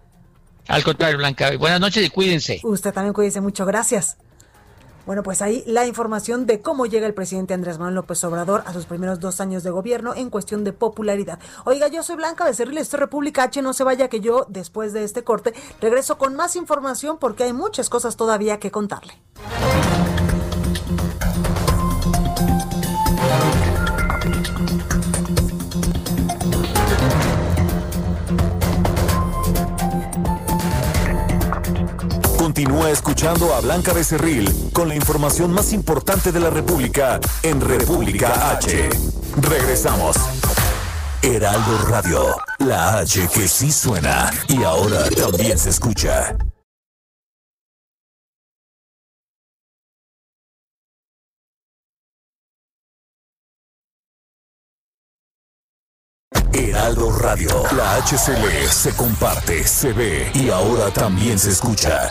[0.68, 1.56] Al contrario, Blanca.
[1.56, 2.60] Buenas noches y cuídense.
[2.62, 3.64] Usted también cuídense mucho.
[3.64, 4.18] Gracias.
[5.04, 8.72] Bueno, pues ahí la información de cómo llega el presidente Andrés Manuel López Obrador a
[8.72, 11.40] sus primeros dos años de gobierno en cuestión de popularidad.
[11.64, 14.92] Oiga, yo soy Blanca Becerril, esto es República H, no se vaya que yo, después
[14.92, 19.14] de este corte, regreso con más información porque hay muchas cosas todavía que contarle.
[32.62, 38.52] Continúa escuchando a Blanca Becerril con la información más importante de la República en República
[38.52, 38.88] H.
[39.40, 40.16] Regresamos.
[41.22, 46.36] Heraldo Radio, la H que sí suena y ahora también se escucha.
[56.52, 57.48] Heraldo Radio.
[57.76, 62.10] La HCL se comparte, se ve y ahora también se escucha.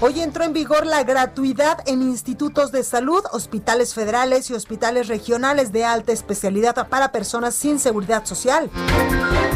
[0.00, 5.72] Hoy entró en vigor la gratuidad en institutos de salud, hospitales federales y hospitales regionales
[5.72, 8.70] de alta especialidad para personas sin seguridad social.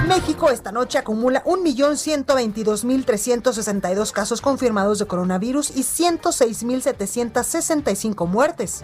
[0.08, 8.82] México esta noche acumula 1.122.362 casos confirmados de coronavirus y 106.765 muertes.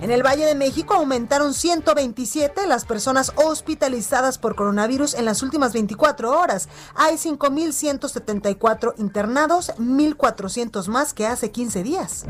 [0.00, 5.74] En el Valle de México aumentaron 127 las personas hospitalizadas por coronavirus en las últimas
[5.74, 6.70] 24 horas.
[6.94, 12.24] Hay 5.174 internados, 1.400 más que hace 15 días.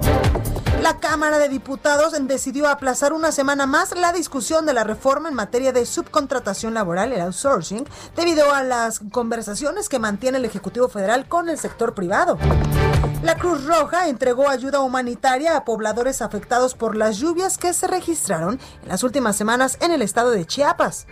[0.82, 5.34] La Cámara de Diputados decidió aplazar una semana más la discusión de la reforma en
[5.34, 11.28] materia de subcontratación laboral, el outsourcing, debido a las conversaciones que mantiene el Ejecutivo Federal
[11.28, 12.38] con el sector privado.
[13.22, 18.58] La Cruz Roja entregó ayuda humanitaria a pobladores afectados por las lluvias que se registraron
[18.82, 21.06] en las últimas semanas en el estado de Chiapas.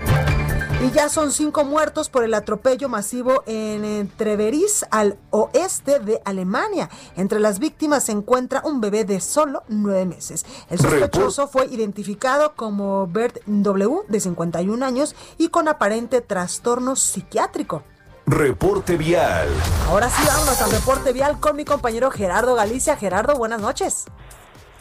[0.81, 6.89] Y ya son cinco muertos por el atropello masivo en Treveris, al oeste de Alemania.
[7.17, 10.47] Entre las víctimas se encuentra un bebé de solo nueve meses.
[10.71, 17.83] El sospechoso fue identificado como Bert W, de 51 años, y con aparente trastorno psiquiátrico.
[18.27, 19.49] Reporte vial.
[19.89, 22.97] Ahora sí, vamos al reporte vial con mi compañero Gerardo Galicia.
[22.97, 24.05] Gerardo, buenas noches.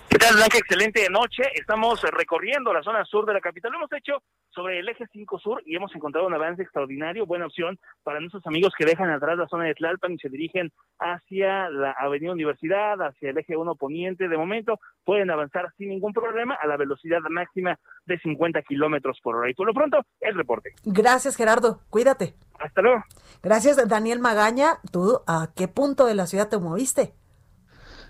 [0.09, 0.57] ¿Qué tal, Blanca?
[0.59, 1.43] Excelente noche.
[1.55, 3.71] Estamos recorriendo la zona sur de la capital.
[3.71, 4.21] Lo hemos hecho
[4.57, 8.45] sobre el eje 5 sur y hemos encontrado un avance extraordinario, buena opción para nuestros
[8.47, 12.99] amigos que dejan atrás la zona de Tlalpan y se dirigen hacia la Avenida Universidad,
[12.99, 14.27] hacia el eje 1 poniente.
[14.27, 19.35] De momento pueden avanzar sin ningún problema a la velocidad máxima de 50 kilómetros por
[19.35, 19.51] hora.
[19.51, 20.71] Y por lo pronto, el reporte.
[20.83, 21.81] Gracias, Gerardo.
[21.91, 22.33] Cuídate.
[22.59, 23.03] Hasta luego.
[23.43, 24.79] Gracias, Daniel Magaña.
[24.91, 27.13] ¿Tú a qué punto de la ciudad te moviste?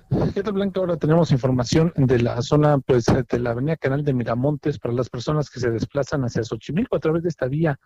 [0.10, 4.80] Fíjate, Blanca, ahora tenemos información de la zona, pues, de la avenida Canal de Miramontes
[4.80, 7.78] para las personas que se desplazan hacia Xochimilco a través de esta vía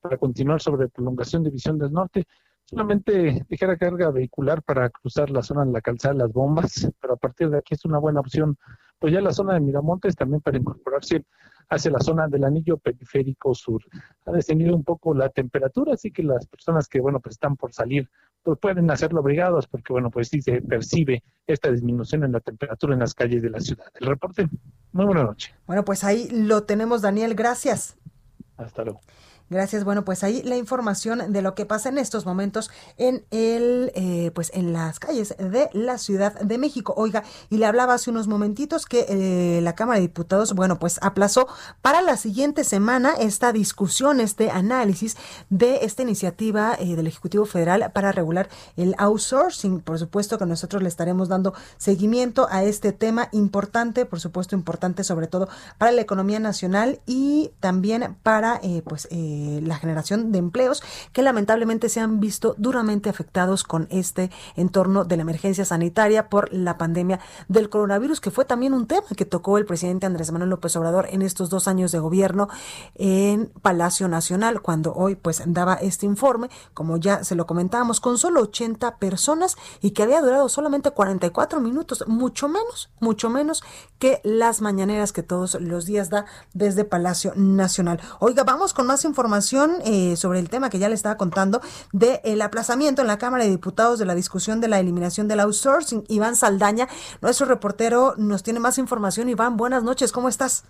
[0.00, 2.24] para continuar sobre prolongación de Visión del Norte.
[2.64, 7.14] Solamente ligera carga vehicular para cruzar la zona de la calzada de las bombas, pero
[7.14, 8.56] a partir de aquí es una buena opción.
[8.98, 11.26] Pues ya la zona de Miramontes también para incorporarse
[11.68, 13.82] hacia la zona del anillo periférico sur.
[14.24, 17.72] Ha descendido un poco la temperatura, así que las personas que, bueno, pues están por
[17.72, 18.08] salir
[18.46, 22.94] pues pueden hacerlo obligados porque, bueno, pues sí se percibe esta disminución en la temperatura
[22.94, 23.86] en las calles de la ciudad.
[23.98, 24.48] El reporte,
[24.92, 25.52] muy buena noche.
[25.66, 27.96] Bueno, pues ahí lo tenemos, Daniel, gracias.
[28.56, 29.00] Hasta luego.
[29.48, 29.84] Gracias.
[29.84, 34.32] Bueno, pues ahí la información de lo que pasa en estos momentos en el, eh,
[34.34, 36.94] pues en las calles de la Ciudad de México.
[36.96, 40.98] Oiga, y le hablaba hace unos momentitos que eh, la Cámara de Diputados, bueno, pues
[41.00, 41.46] aplazó
[41.80, 45.16] para la siguiente semana esta discusión, este análisis
[45.48, 49.80] de esta iniciativa eh, del Ejecutivo Federal para regular el outsourcing.
[49.80, 55.04] Por supuesto que nosotros le estaremos dando seguimiento a este tema importante, por supuesto importante
[55.04, 60.82] sobre todo para la economía nacional y también para, pues, eh, la generación de empleos
[61.12, 66.52] que lamentablemente se han visto duramente afectados con este entorno de la emergencia sanitaria por
[66.52, 70.50] la pandemia del coronavirus, que fue también un tema que tocó el presidente Andrés Manuel
[70.50, 72.48] López Obrador en estos dos años de gobierno
[72.94, 78.18] en Palacio Nacional, cuando hoy pues daba este informe, como ya se lo comentábamos, con
[78.18, 83.62] solo 80 personas y que había durado solamente 44 minutos, mucho menos, mucho menos
[83.98, 88.00] que las mañaneras que todos los días da desde Palacio Nacional.
[88.20, 91.60] Oiga, vamos con más información información eh, sobre el tema que ya le estaba contando
[91.92, 96.04] del aplazamiento en la Cámara de Diputados de la discusión de la eliminación del outsourcing.
[96.06, 96.88] Iván Saldaña,
[97.20, 99.28] nuestro reportero, nos tiene más información.
[99.28, 100.62] Iván, buenas noches, ¿cómo estás?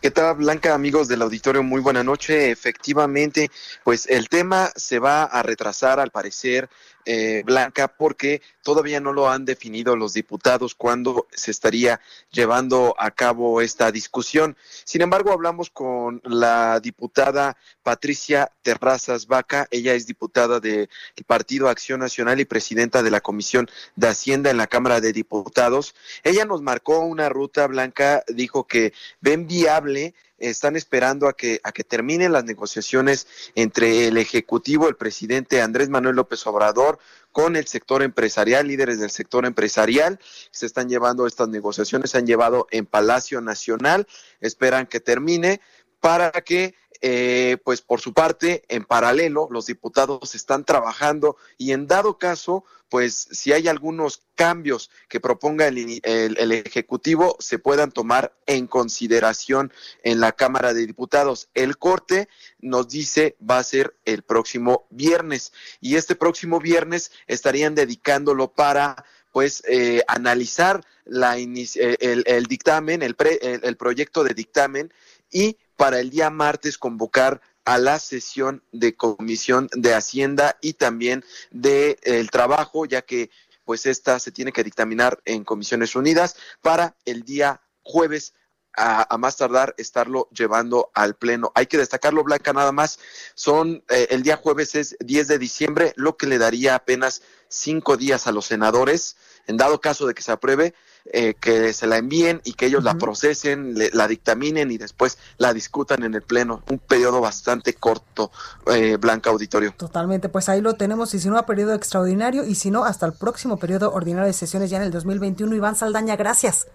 [0.00, 1.62] ¿Qué tal, Blanca, amigos del auditorio?
[1.62, 2.50] Muy buena noche.
[2.50, 3.52] Efectivamente,
[3.84, 6.68] pues el tema se va a retrasar, al parecer,
[7.04, 13.10] eh, Blanca, porque todavía no lo han definido los diputados cuándo se estaría llevando a
[13.10, 14.56] cabo esta discusión.
[14.84, 19.66] Sin embargo, hablamos con la diputada Patricia Terrazas Vaca.
[19.70, 20.88] Ella es diputada del
[21.26, 25.94] Partido Acción Nacional y presidenta de la Comisión de Hacienda en la Cámara de Diputados.
[26.22, 30.14] Ella nos marcó una ruta blanca, dijo que ven viable
[30.50, 35.88] están esperando a que, a que terminen las negociaciones entre el Ejecutivo, el presidente Andrés
[35.88, 36.98] Manuel López Obrador,
[37.30, 40.20] con el sector empresarial, líderes del sector empresarial.
[40.50, 44.06] Se están llevando estas negociaciones, se han llevado en Palacio Nacional,
[44.40, 45.60] esperan que termine
[46.00, 46.74] para que
[47.04, 52.64] eh, pues por su parte, en paralelo, los diputados están trabajando y en dado caso,
[52.88, 59.72] pues si hay algunos cambios que proponga el, el, Ejecutivo, se puedan tomar en consideración
[60.04, 61.48] en la Cámara de Diputados.
[61.54, 62.28] El corte
[62.60, 69.04] nos dice va a ser el próximo viernes y este próximo viernes estarían dedicándolo para
[69.32, 74.92] pues eh, analizar la el, el, dictamen, el, pre, el proyecto de dictamen
[75.32, 81.24] y para el día martes convocar a la sesión de comisión de Hacienda y también
[81.50, 83.30] de el trabajo, ya que
[83.64, 88.34] pues esta se tiene que dictaminar en comisiones unidas para el día jueves
[88.74, 91.52] a, más tardar estarlo llevando al pleno.
[91.54, 92.98] Hay que destacarlo, Blanca, nada más.
[93.34, 97.96] Son eh, el día jueves es 10 de diciembre, lo que le daría apenas cinco
[97.96, 100.74] días a los senadores, en dado caso de que se apruebe,
[101.06, 105.52] eh, que se la envíen y que ellos la procesen, la dictaminen y después la
[105.52, 106.62] discutan en el Pleno.
[106.70, 108.30] Un periodo bastante corto,
[108.72, 109.74] eh, Blanca Auditorio.
[109.76, 113.06] Totalmente, pues ahí lo tenemos y si no a periodo extraordinario y si no hasta
[113.06, 115.54] el próximo periodo ordinario de sesiones ya en el 2021.
[115.56, 116.68] Iván Saldaña, gracias.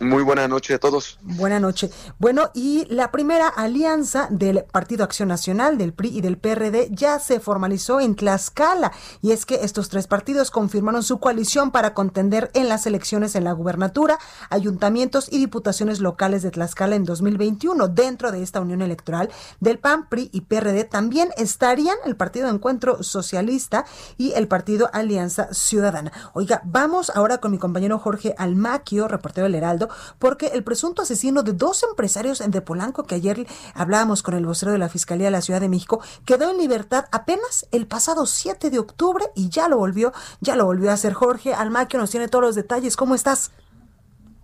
[0.00, 1.18] Muy buena noche a todos.
[1.20, 1.90] Buena noche.
[2.18, 7.18] Bueno, y la primera alianza del Partido Acción Nacional, del PRI y del PRD ya
[7.18, 8.92] se formalizó en Tlaxcala.
[9.20, 13.44] Y es que estos tres partidos confirmaron su coalición para contender en las elecciones en
[13.44, 17.88] la gubernatura, ayuntamientos y diputaciones locales de Tlaxcala en 2021.
[17.88, 19.28] Dentro de esta unión electoral
[19.60, 23.84] del PAN, PRI y PRD también estarían el Partido Encuentro Socialista
[24.16, 26.10] y el Partido Alianza Ciudadana.
[26.32, 31.42] Oiga, vamos ahora con mi compañero Jorge Almaquio, reportero del Heraldo porque el presunto asesino
[31.42, 35.32] de dos empresarios de Polanco, que ayer hablábamos con el vocero de la Fiscalía de
[35.32, 39.68] la Ciudad de México, quedó en libertad apenas el pasado 7 de octubre y ya
[39.68, 42.96] lo volvió, ya lo volvió a hacer Jorge Almaquio, nos tiene todos los detalles.
[42.96, 43.52] ¿Cómo estás?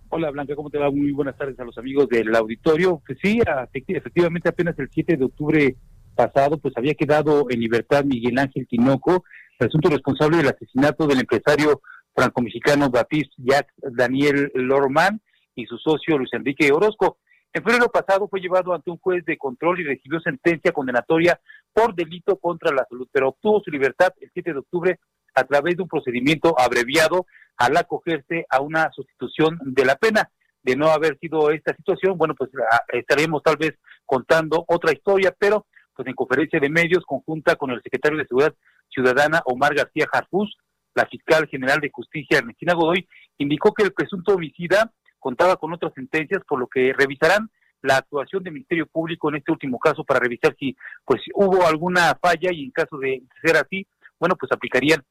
[0.09, 0.89] Hola Blanca, ¿cómo te va?
[0.89, 3.01] Muy buenas tardes a los amigos del auditorio.
[3.05, 3.39] Pues sí,
[3.73, 5.75] efectivamente apenas el 7 de octubre
[6.15, 9.25] pasado, pues había quedado en libertad Miguel Ángel Tinoco,
[9.57, 11.81] presunto responsable del asesinato del empresario
[12.15, 15.21] franco-mexicano Baptiste Jacques Daniel Lorman,
[15.57, 17.17] y su socio Luis Enrique Orozco.
[17.51, 21.39] En febrero pasado fue llevado ante un juez de control y recibió sentencia condenatoria
[21.73, 24.99] por delito contra la salud, pero obtuvo su libertad el 7 de octubre
[25.33, 27.25] a través de un procedimiento abreviado
[27.57, 30.29] al acogerse a una sustitución de la pena.
[30.61, 33.73] De no haber sido esta situación, bueno, pues ah, estaremos tal vez
[34.05, 35.65] contando otra historia, pero
[35.95, 38.53] pues en conferencia de medios conjunta con el secretario de Seguridad
[38.89, 40.55] Ciudadana Omar García Jarfus,
[40.93, 45.93] la fiscal general de justicia Ernestina Godoy, indicó que el presunto homicida contaba con otras
[45.93, 47.49] sentencias, por lo que revisarán
[47.81, 50.75] la actuación del Ministerio Público en este último caso para revisar si
[51.05, 53.87] pues hubo alguna falla y en caso de ser así,
[54.19, 55.03] bueno, pues aplicarían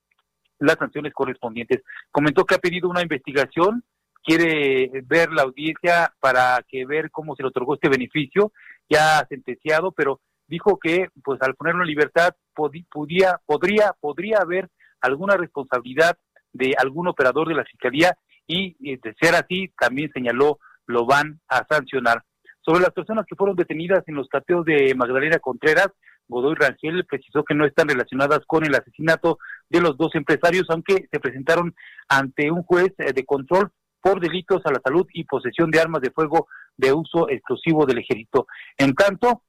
[0.58, 1.82] las sanciones correspondientes.
[2.10, 3.84] Comentó que ha pedido una investigación,
[4.22, 8.52] quiere ver la audiencia para que ver cómo se le otorgó este beneficio,
[8.88, 14.68] ya sentenciado, pero dijo que pues al ponerlo en libertad podía, podría, podría haber
[15.00, 16.16] alguna responsabilidad
[16.52, 18.16] de algún operador de la Fiscalía
[18.46, 22.22] y, de ser así, también señaló, lo van a sancionar.
[22.60, 25.88] Sobre las personas que fueron detenidas en los cateos de Magdalena Contreras,
[26.28, 31.06] Godoy Rangel precisó que no están relacionadas con el asesinato de los dos empresarios, aunque
[31.10, 31.74] se presentaron
[32.08, 36.02] ante un juez eh, de control por delitos a la salud y posesión de armas
[36.02, 38.46] de fuego de uso exclusivo del ejército.
[38.76, 39.42] En tanto,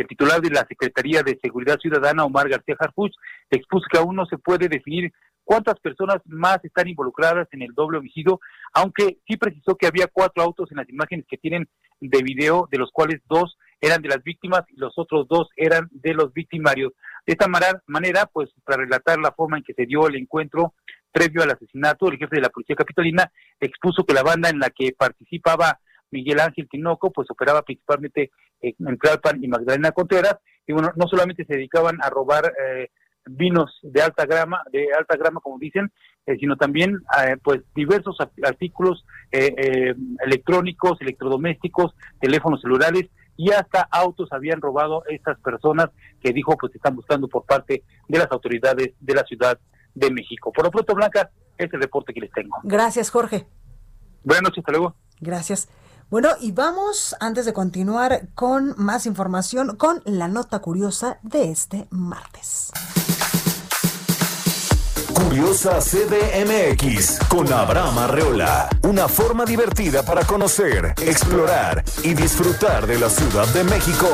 [0.00, 3.12] el titular de la Secretaría de Seguridad Ciudadana, Omar García Harfuch,
[3.50, 5.12] expuso que aún no se puede definir
[5.50, 8.38] cuántas personas más están involucradas en el doble homicidio,
[8.72, 11.68] aunque sí precisó que había cuatro autos en las imágenes que tienen
[12.00, 15.88] de video, de los cuales dos eran de las víctimas y los otros dos eran
[15.90, 16.92] de los victimarios.
[17.26, 20.74] De esta manera, pues para relatar la forma en que se dio el encuentro
[21.10, 24.70] previo al asesinato, el jefe de la Policía Capitalina expuso que la banda en la
[24.70, 25.80] que participaba
[26.12, 31.44] Miguel Ángel Tinoco, pues operaba principalmente en Tlalpan y Magdalena Contreras, y bueno, no solamente
[31.44, 32.90] se dedicaban a robar eh,
[33.26, 35.92] vinos de alta grama, de alta grama como dicen,
[36.26, 43.06] eh, sino también eh, pues diversos artículos eh, electrónicos, electrodomésticos, teléfonos celulares
[43.36, 48.18] y hasta autos habían robado estas personas que dijo pues están buscando por parte de
[48.18, 49.58] las autoridades de la Ciudad
[49.94, 50.52] de México.
[50.52, 52.58] Por lo pronto, Blanca, este reporte que les tengo.
[52.64, 53.46] Gracias, Jorge.
[54.24, 54.94] Buenas noches, hasta luego.
[55.20, 55.68] Gracias.
[56.10, 61.86] Bueno, y vamos, antes de continuar con más información, con la nota curiosa de este
[61.90, 62.72] martes.
[65.24, 68.70] Curiosa CDMX con Abraham Arreola.
[68.82, 74.08] Una forma divertida para conocer, explorar y disfrutar de la Ciudad de México.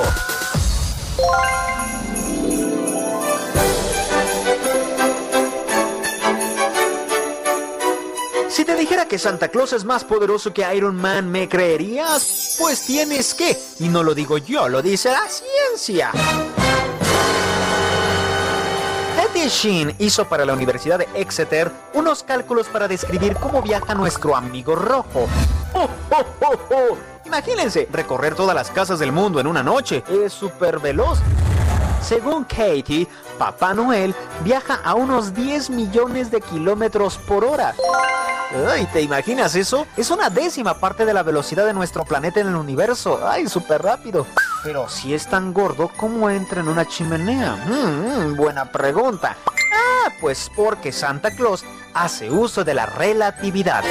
[8.49, 12.57] Si te dijera que Santa Claus es más poderoso que Iron Man, ¿me creerías?
[12.59, 13.57] Pues tienes que.
[13.79, 16.11] Y no lo digo yo, lo dice la ciencia.
[19.37, 24.35] Eddie Sheen hizo para la Universidad de Exeter unos cálculos para describir cómo viaja nuestro
[24.35, 25.29] amigo rojo.
[25.75, 26.97] ¡Oh, oh, oh, oh!
[27.27, 30.03] Imagínense, recorrer todas las casas del mundo en una noche.
[30.09, 31.19] Es súper veloz.
[32.01, 37.75] Según Katie, Papá Noel viaja a unos 10 millones de kilómetros por hora.
[38.71, 39.87] Ay, ¿te imaginas eso?
[39.97, 43.21] Es una décima parte de la velocidad de nuestro planeta en el universo.
[43.27, 44.27] Ay, súper rápido.
[44.63, 47.57] Pero si es tan gordo, ¿cómo entra en una chimenea?
[47.67, 49.37] Mm, mm, buena pregunta.
[49.47, 53.83] Ah, pues porque Santa Claus hace uso de la relatividad.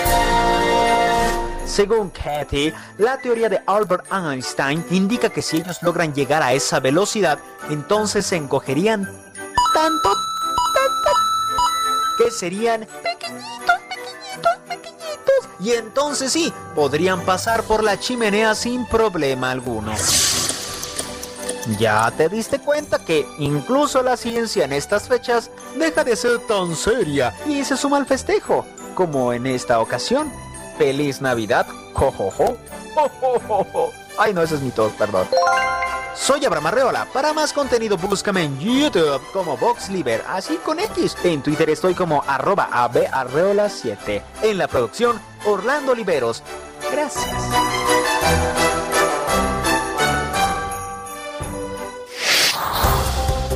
[1.66, 6.80] Según Kathy, la teoría de Albert Einstein indica que si ellos logran llegar a esa
[6.80, 7.40] velocidad,
[7.70, 9.04] entonces se encogerían
[9.74, 10.10] tanto,
[10.74, 11.10] tanto,
[12.18, 15.50] que serían pequeñitos, pequeñitos, pequeñitos.
[15.60, 19.92] Y entonces sí, podrían pasar por la chimenea sin problema alguno.
[21.80, 26.76] Ya te diste cuenta que incluso la ciencia en estas fechas deja de ser tan
[26.76, 30.45] seria y se suma al festejo, como en esta ocasión.
[30.78, 31.66] ¡Feliz Navidad!
[31.94, 32.58] ¡Jo, jo.
[34.18, 35.28] Ay, no, ese es mi tos, perdón.
[36.16, 37.08] Soy Abraham Arreola.
[37.14, 41.18] Para más contenido búscame en YouTube como VoxLiber, así con X.
[41.24, 44.22] En Twitter estoy como arroba abarreola7.
[44.42, 46.42] En la producción, Orlando Oliveros.
[46.92, 47.36] Gracias.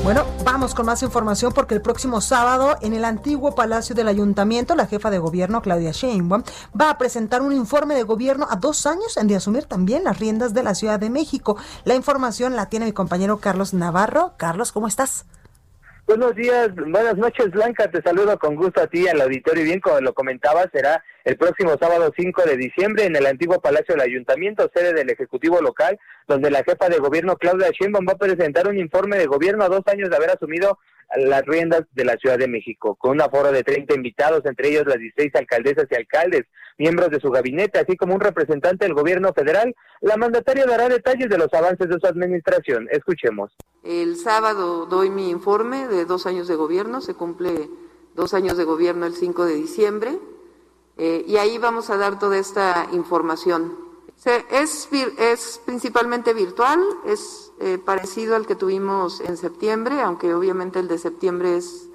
[0.10, 4.76] Bueno, vamos con más información porque el próximo sábado en el antiguo Palacio del Ayuntamiento,
[4.76, 6.42] la jefa de gobierno Claudia Sheinbaum
[6.76, 10.18] va a presentar un informe de gobierno a dos años en de asumir también las
[10.18, 11.58] riendas de la Ciudad de México.
[11.84, 14.34] La información la tiene mi compañero Carlos Navarro.
[14.38, 15.26] Carlos, ¿cómo estás?
[16.10, 19.64] Buenos días, buenas noches Blanca, te saludo con gusto a ti al auditorio.
[19.64, 23.94] Bien, como lo comentaba, será el próximo sábado 5 de diciembre en el antiguo Palacio
[23.94, 28.18] del Ayuntamiento, sede del Ejecutivo Local, donde la jefa de gobierno Claudia Sheinbaum va a
[28.18, 30.80] presentar un informe de gobierno a dos años de haber asumido
[31.18, 34.86] las riendas de la Ciudad de México, con un aforo de 30 invitados, entre ellos
[34.86, 36.46] las 16 alcaldesas y alcaldes,
[36.78, 39.76] miembros de su gabinete, así como un representante del gobierno federal.
[40.02, 42.88] La mandataria dará detalles de los avances de su administración.
[42.92, 43.52] Escuchemos.
[43.84, 47.70] El sábado doy mi informe de dos años de gobierno, se cumple
[48.16, 50.20] dos años de gobierno el 5 de diciembre,
[50.98, 53.78] eh, y ahí vamos a dar toda esta información.
[54.52, 60.88] es, es principalmente virtual, es eh, parecido al que tuvimos en septiembre, aunque obviamente el
[60.88, 61.90] de septiembre es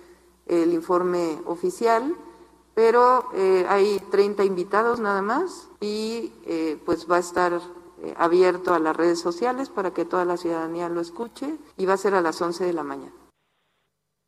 [0.47, 2.15] el informe oficial,
[2.75, 6.33] pero eh, hay 30 invitados nada más y
[6.85, 7.61] pues va a estar
[8.17, 11.99] abierto a las redes sociales para que toda la ciudadanía lo escuche y va a
[11.99, 13.13] ser a las 11 de la mañana.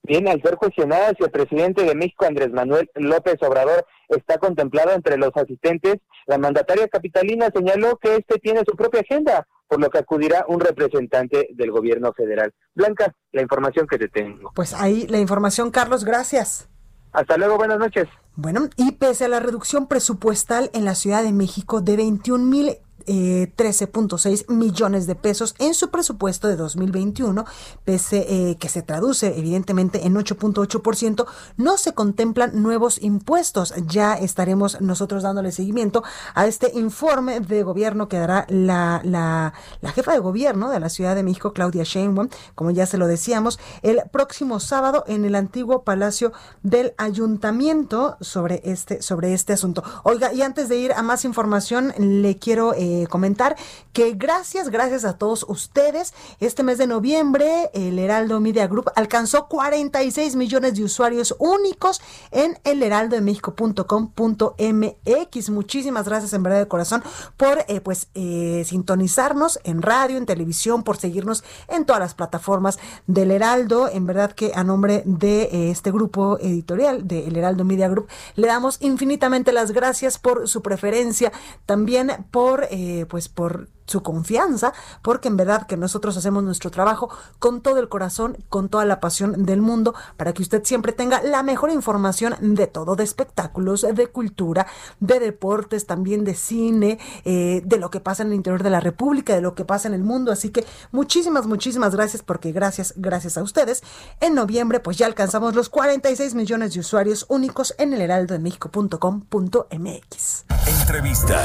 [0.07, 4.93] Bien, al ser cuestionada si el presidente de México, Andrés Manuel López Obrador, está contemplado
[4.93, 9.91] entre los asistentes, la mandataria capitalina señaló que este tiene su propia agenda, por lo
[9.91, 12.53] que acudirá un representante del gobierno federal.
[12.75, 14.53] Blanca, la información que te tengo.
[14.55, 16.69] Pues ahí la información, Carlos, gracias.
[17.13, 18.09] Hasta luego, buenas noches.
[18.35, 22.77] Bueno, y pese a la reducción presupuestal en la Ciudad de México de 21 mil
[23.07, 27.45] 13.6 eh, millones de pesos en su presupuesto de 2021,
[27.85, 31.27] pese eh, que se traduce evidentemente en 8.8%,
[31.57, 33.75] no se contemplan nuevos impuestos.
[33.87, 36.03] Ya estaremos nosotros dándole seguimiento
[36.35, 40.89] a este informe de gobierno que dará la, la, la jefa de gobierno de la
[40.89, 45.35] Ciudad de México, Claudia Sheinbaum, como ya se lo decíamos, el próximo sábado en el
[45.35, 46.33] antiguo Palacio
[46.63, 49.83] del Ayuntamiento sobre este, sobre este asunto.
[50.05, 53.57] Oiga, y antes de ir a más información, le quiero eh, comentar
[53.93, 59.49] que gracias, gracias a todos ustedes, este mes de noviembre el Heraldo Media Group alcanzó
[59.49, 65.51] 46 millones de usuarios únicos en el heraldodemexico.com.mx.
[65.51, 67.03] Muchísimas gracias en verdad de corazón
[67.37, 72.79] por eh, pues eh, sintonizarnos en radio, en televisión, por seguirnos en todas las plataformas
[73.07, 73.89] del Heraldo.
[73.89, 78.09] En verdad que a nombre de eh, este grupo editorial de El Heraldo Media Group
[78.35, 81.33] le damos infinitamente las gracias por su preferencia,
[81.67, 84.73] también por eh, pues por su confianza,
[85.03, 87.09] porque en verdad que nosotros hacemos nuestro trabajo
[87.39, 91.23] con todo el corazón, con toda la pasión del mundo, para que usted siempre tenga
[91.23, 94.67] la mejor información de todo, de espectáculos, de cultura,
[95.01, 98.81] de deportes, también de cine, eh, de lo que pasa en el interior de la
[98.81, 100.33] República, de lo que pasa en el mundo.
[100.33, 103.83] Así que muchísimas, muchísimas gracias, porque gracias, gracias a ustedes,
[104.21, 108.41] en noviembre pues ya alcanzamos los 46 millones de usuarios únicos en el heraldo de
[108.41, 110.45] México.com.mx.
[110.81, 111.43] Entrevista.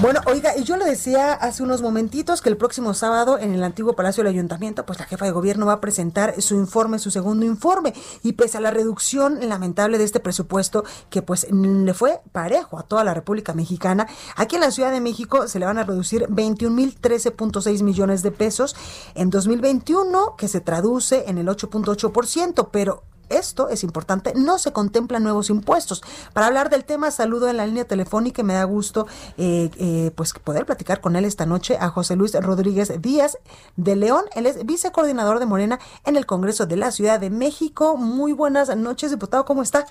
[0.00, 3.64] Bueno, oiga, y yo le decía hace unos momentitos que el próximo sábado en el
[3.64, 7.10] antiguo Palacio del Ayuntamiento, pues la jefa de gobierno va a presentar su informe, su
[7.10, 12.20] segundo informe, y pese a la reducción lamentable de este presupuesto que pues le fue
[12.32, 15.78] parejo a toda la República Mexicana, aquí en la Ciudad de México se le van
[15.78, 18.76] a reducir 21 mil 13.6 millones de pesos
[19.14, 25.22] en 2021, que se traduce en el 8.8%, pero esto es importante, no se contemplan
[25.22, 26.02] nuevos impuestos.
[26.32, 29.06] Para hablar del tema, saludo en la línea telefónica y me da gusto
[29.38, 33.38] eh, eh, pues poder platicar con él esta noche a José Luis Rodríguez Díaz
[33.76, 34.24] de León.
[34.34, 37.96] Él es vicecoordinador de Morena en el Congreso de la Ciudad de México.
[37.96, 39.86] Muy buenas noches, diputado, ¿cómo está?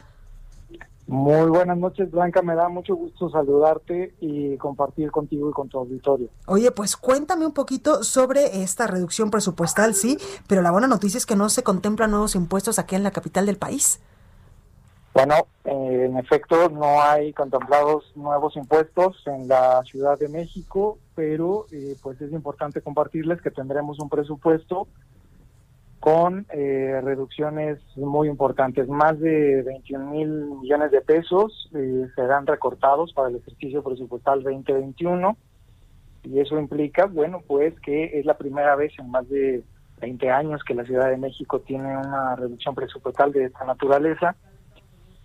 [1.10, 2.44] Muy buenas noches, Blanca.
[2.44, 6.30] Me da mucho gusto saludarte y compartir contigo y con tu auditorio.
[6.46, 11.26] Oye, pues cuéntame un poquito sobre esta reducción presupuestal, sí, pero la buena noticia es
[11.26, 14.00] que no se contemplan nuevos impuestos aquí en la capital del país.
[15.16, 15.34] Bueno,
[15.66, 21.96] eh, en efecto, no hay contemplados nuevos impuestos en la Ciudad de México, pero eh,
[22.04, 24.88] pues es importante compartirles que tendremos un presupuesto
[26.00, 28.88] con eh, reducciones muy importantes.
[28.88, 30.30] Más de 21 mil
[30.62, 35.38] millones de pesos eh, serán recortados para el ejercicio presupuestal 2021
[36.24, 39.64] y eso implica, bueno, pues que es la primera vez en más de
[40.00, 44.36] 20 años que la Ciudad de México tiene una reducción presupuestal de esta naturaleza.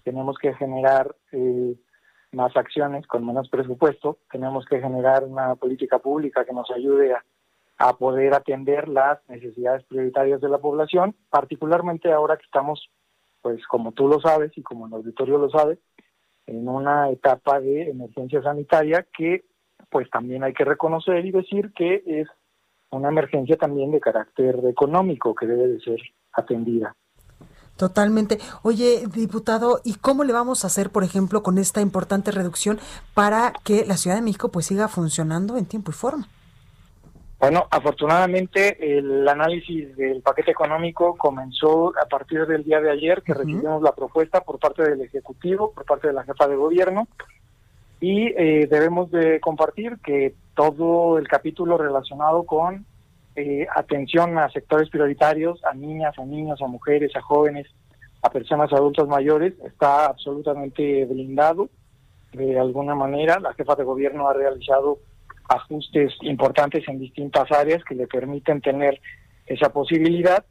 [0.02, 1.74] Tenemos que generar eh,
[2.32, 7.24] más acciones con menos presupuesto, tenemos que generar una política pública que nos ayude a
[7.78, 12.88] a poder atender las necesidades prioritarias de la población, particularmente ahora que estamos,
[13.42, 15.78] pues como tú lo sabes y como el auditorio lo sabe,
[16.46, 19.44] en una etapa de emergencia sanitaria que
[19.90, 22.28] pues también hay que reconocer y decir que es
[22.90, 26.00] una emergencia también de carácter económico que debe de ser
[26.32, 26.94] atendida.
[27.76, 28.38] Totalmente.
[28.62, 32.78] Oye, diputado, ¿y cómo le vamos a hacer, por ejemplo, con esta importante reducción
[33.14, 36.28] para que la Ciudad de México pues siga funcionando en tiempo y forma?
[37.44, 43.34] Bueno, afortunadamente el análisis del paquete económico comenzó a partir del día de ayer que
[43.34, 47.06] recibimos la propuesta por parte del Ejecutivo, por parte de la jefa de gobierno,
[48.00, 52.86] y eh, debemos de compartir que todo el capítulo relacionado con
[53.36, 57.66] eh, atención a sectores prioritarios, a niñas, a niños, a mujeres, a jóvenes,
[58.22, 61.68] a personas adultas mayores, está absolutamente blindado.
[62.32, 64.96] De alguna manera, la jefa de gobierno ha realizado
[65.48, 69.00] ajustes importantes en distintas áreas que le permiten tener
[69.46, 70.44] esa posibilidad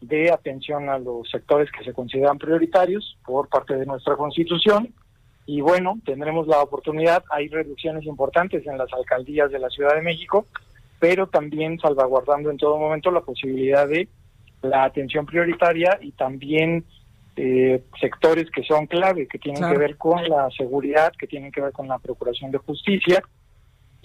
[0.00, 4.94] de atención a los sectores que se consideran prioritarios por parte de nuestra constitución.
[5.46, 10.02] Y bueno, tendremos la oportunidad, hay reducciones importantes en las alcaldías de la Ciudad de
[10.02, 10.46] México,
[10.98, 14.08] pero también salvaguardando en todo momento la posibilidad de
[14.62, 16.84] la atención prioritaria y también
[17.36, 21.60] eh, sectores que son clave, que tienen que ver con la seguridad, que tienen que
[21.60, 23.22] ver con la procuración de justicia,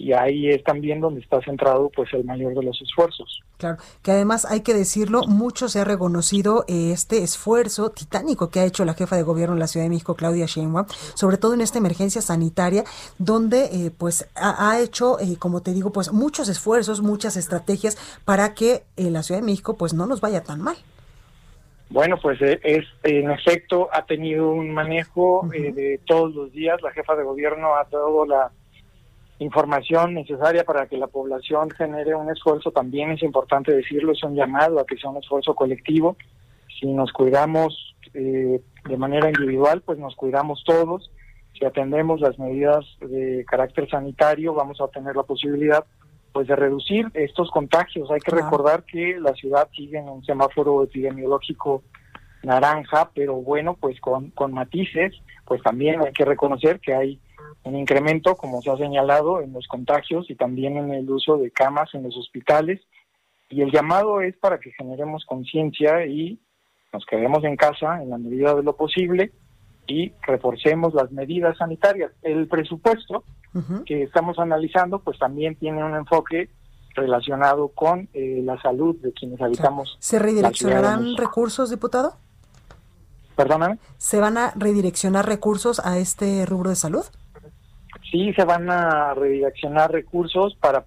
[0.02, 3.40] y ahí es también donde está centrado pues el mayor de los esfuerzos.
[3.56, 8.58] Claro, que además hay que decirlo, mucho se ha reconocido eh, este esfuerzo titánico que
[8.58, 11.54] ha hecho la jefa de gobierno en la Ciudad de México, Claudia Sheinbaum, sobre todo
[11.54, 12.82] en esta emergencia sanitaria,
[13.18, 18.54] donde eh, pues ha, hecho, eh, como te digo, pues muchos esfuerzos, muchas estrategias para
[18.54, 20.74] que la Ciudad de México pues no nos vaya tan mal.
[21.90, 26.82] Bueno, pues es en efecto ha tenido un manejo de todos los días.
[26.82, 28.50] La jefa de gobierno ha dado la
[29.42, 34.34] información necesaria para que la población genere un esfuerzo, también es importante decirlo, es un
[34.34, 36.16] llamado a que sea un esfuerzo colectivo.
[36.80, 41.10] Si nos cuidamos eh, de manera individual, pues nos cuidamos todos.
[41.58, 45.84] Si atendemos las medidas de carácter sanitario, vamos a tener la posibilidad
[46.32, 48.10] pues de reducir estos contagios.
[48.10, 51.82] Hay que recordar que la ciudad sigue en un semáforo epidemiológico
[52.42, 55.14] naranja, pero bueno, pues con, con matices,
[55.44, 57.20] pues también hay que reconocer que hay
[57.64, 61.50] un incremento, como se ha señalado, en los contagios y también en el uso de
[61.50, 62.80] camas en los hospitales.
[63.48, 66.38] Y el llamado es para que generemos conciencia y
[66.92, 69.32] nos quedemos en casa en la medida de lo posible
[69.86, 72.12] y reforcemos las medidas sanitarias.
[72.22, 73.24] El presupuesto
[73.84, 76.48] que estamos analizando, pues también tiene un enfoque
[76.94, 79.96] relacionado con eh, la salud de quienes habitamos.
[79.98, 82.16] ¿Se redireccionarán recursos, diputado?
[83.36, 83.78] Perdóname.
[83.98, 87.04] ¿Se van a redireccionar recursos a este rubro de salud?
[88.12, 90.84] Sí se van a redireccionar recursos para,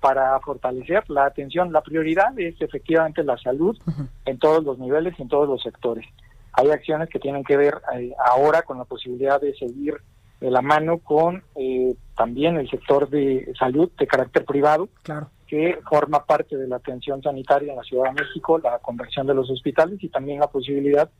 [0.00, 1.72] para fortalecer la atención.
[1.72, 3.76] La prioridad es efectivamente la salud
[4.24, 6.06] en todos los niveles y en todos los sectores.
[6.52, 9.94] Hay acciones que tienen que ver eh, ahora con la posibilidad de seguir
[10.40, 15.30] de la mano con eh, también el sector de salud de carácter privado, claro.
[15.48, 19.34] que forma parte de la atención sanitaria en la Ciudad de México, la conversión de
[19.34, 21.10] los hospitales y también la posibilidad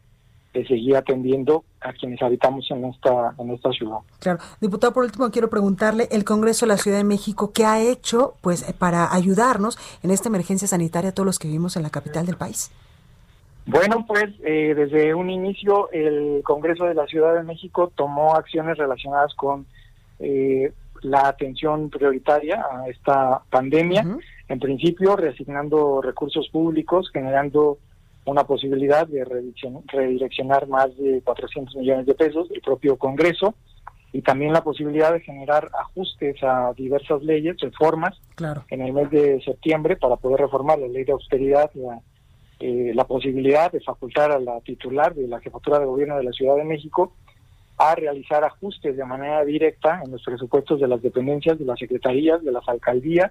[0.55, 3.99] de seguir atendiendo a quienes habitamos en esta, en esta ciudad.
[4.19, 4.39] Claro.
[4.61, 8.35] Diputado, por último, quiero preguntarle, el Congreso de la Ciudad de México, ¿qué ha hecho
[8.41, 12.27] pues para ayudarnos en esta emergencia sanitaria a todos los que vivimos en la capital
[12.27, 12.71] del país?
[13.67, 18.79] Bueno, pues eh, desde un inicio el Congreso de la Ciudad de México tomó acciones
[18.79, 19.67] relacionadas con
[20.19, 20.73] eh,
[21.03, 24.07] la atención prioritaria a esta pandemia.
[24.49, 27.77] En principio, reasignando recursos públicos, generando
[28.29, 33.55] una posibilidad de redireccionar más de 400 millones de pesos del propio Congreso
[34.13, 38.65] y también la posibilidad de generar ajustes a diversas leyes, reformas, claro.
[38.69, 42.01] en el mes de septiembre para poder reformar la ley de austeridad, la,
[42.61, 46.33] eh, la posibilidad de facultar a la titular de la jefatura de gobierno de la
[46.33, 47.15] Ciudad de México
[47.79, 52.43] a realizar ajustes de manera directa en los presupuestos de las dependencias, de las secretarías,
[52.43, 53.31] de las alcaldías,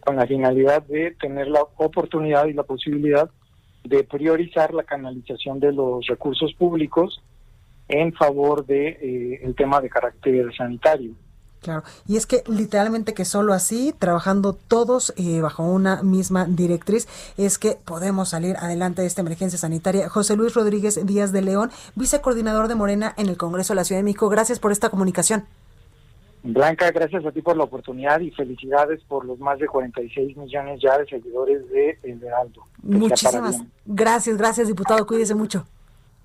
[0.00, 3.30] con la finalidad de tener la oportunidad y la posibilidad
[3.84, 7.22] de priorizar la canalización de los recursos públicos
[7.88, 11.14] en favor de eh, el tema de carácter sanitario.
[11.60, 17.06] Claro, y es que literalmente que solo así, trabajando todos eh, bajo una misma directriz,
[17.36, 20.08] es que podemos salir adelante de esta emergencia sanitaria.
[20.08, 23.98] José Luis Rodríguez Díaz de León, vicecoordinador de Morena en el Congreso de la Ciudad
[23.98, 25.44] de México, gracias por esta comunicación.
[26.42, 30.80] Blanca, gracias a ti por la oportunidad y felicidades por los más de 46 millones
[30.82, 32.62] ya de seguidores de El Heraldo.
[32.82, 35.66] Muchísimas gracias, gracias diputado, cuídese mucho.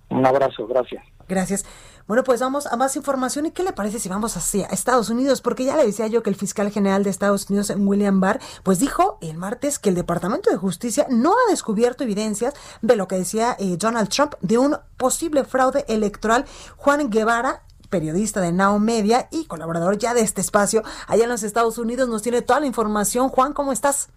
[0.09, 1.03] Un abrazo, gracias.
[1.27, 1.65] Gracias.
[2.07, 3.47] Bueno, pues vamos a más información.
[3.47, 5.41] ¿Y qué le parece si vamos hacia Estados Unidos?
[5.41, 8.79] Porque ya le decía yo que el fiscal general de Estados Unidos, William Barr, pues
[8.79, 12.53] dijo el martes que el Departamento de Justicia no ha descubierto evidencias
[12.83, 16.45] de lo que decía eh, Donald Trump de un posible fraude electoral.
[16.77, 17.63] Juan Guevara
[17.95, 22.09] periodista de Now Media y colaborador ya de este espacio allá en los Estados Unidos,
[22.09, 23.29] nos tiene toda la información.
[23.29, 24.11] Juan, ¿cómo estás?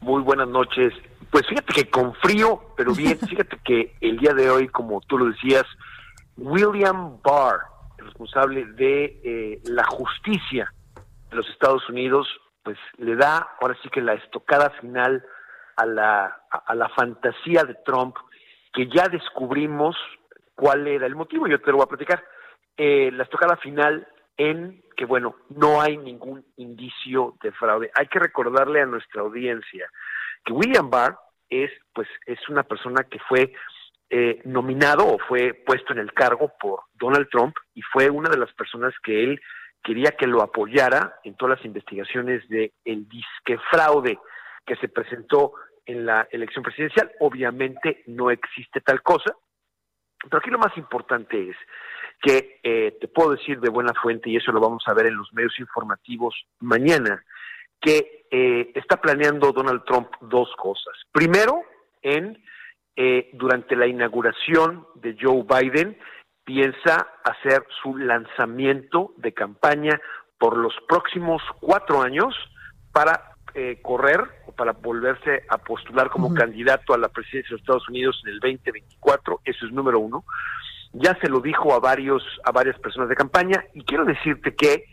[0.00, 0.92] Muy buenas noches.
[1.30, 5.16] Pues fíjate que con frío, pero bien, fíjate que el día de hoy, como tú
[5.16, 5.64] lo decías,
[6.36, 7.60] William Barr,
[7.96, 10.70] responsable de eh, la justicia
[11.30, 12.28] de los Estados Unidos,
[12.62, 15.24] pues le da ahora sí que la estocada final
[15.76, 18.14] a la, a la fantasía de Trump,
[18.74, 19.96] que ya descubrimos
[20.56, 22.24] cuál era el motivo, yo te lo voy a platicar.
[22.76, 27.90] Eh, la final en que, bueno, no hay ningún indicio de fraude.
[27.94, 29.88] Hay que recordarle a nuestra audiencia
[30.44, 31.16] que William Barr
[31.48, 33.52] es, pues, es una persona que fue
[34.10, 38.38] eh, nominado o fue puesto en el cargo por Donald Trump y fue una de
[38.38, 39.40] las personas que él
[39.82, 44.18] quería que lo apoyara en todas las investigaciones de el disque fraude
[44.64, 45.52] que se presentó
[45.86, 47.12] en la elección presidencial.
[47.20, 49.34] Obviamente no existe tal cosa,
[50.22, 51.56] pero aquí lo más importante es
[52.20, 55.16] que eh, te puedo decir de buena fuente, y eso lo vamos a ver en
[55.16, 57.22] los medios informativos mañana,
[57.80, 60.94] que eh, está planeando Donald Trump dos cosas.
[61.12, 61.62] Primero,
[62.02, 62.42] en
[62.96, 65.98] eh, durante la inauguración de Joe Biden,
[66.44, 70.00] piensa hacer su lanzamiento de campaña
[70.38, 72.34] por los próximos cuatro años
[72.92, 73.25] para
[73.58, 77.88] eh, correr o para volverse a postular como candidato a la presidencia de los Estados
[77.88, 80.24] Unidos en el 2024, eso es número uno.
[80.92, 84.84] Ya se lo dijo a varios a varias personas de campaña y quiero decirte que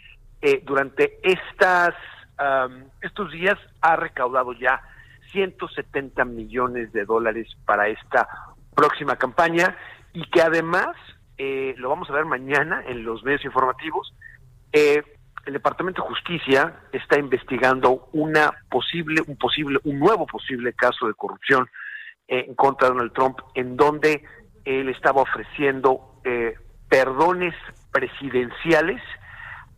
[0.42, 1.94] eh, durante estas
[3.02, 4.82] estos días ha recaudado ya
[5.32, 8.28] 170 millones de dólares para esta
[8.74, 9.78] próxima campaña
[10.14, 10.96] y que además
[11.38, 14.14] eh, lo vamos a ver mañana en los medios informativos.
[14.72, 15.04] Eh,
[15.46, 21.14] el Departamento de Justicia está investigando una posible, un posible, un nuevo posible caso de
[21.14, 21.70] corrupción
[22.28, 24.24] en contra de Donald Trump, en donde
[24.64, 26.56] él estaba ofreciendo eh,
[26.88, 27.54] perdones
[27.92, 29.02] presidenciales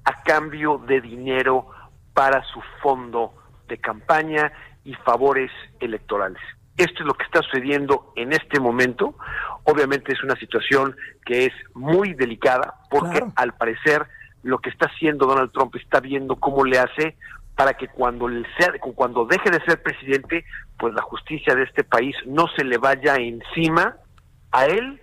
[0.04, 1.70] a cambio de dinero
[2.14, 3.34] para su fondo
[3.68, 4.52] de campaña
[4.84, 6.42] y favores electorales.
[6.78, 9.16] Esto es lo que está sucediendo en este momento.
[9.64, 10.96] Obviamente es una situación
[11.26, 14.06] que es muy delicada porque al parecer
[14.46, 17.18] lo que está haciendo Donald Trump está viendo cómo le hace
[17.56, 18.28] para que cuando,
[18.60, 20.46] sea, cuando deje de ser presidente,
[20.78, 23.98] pues la justicia de este país no se le vaya encima
[24.52, 25.02] a él,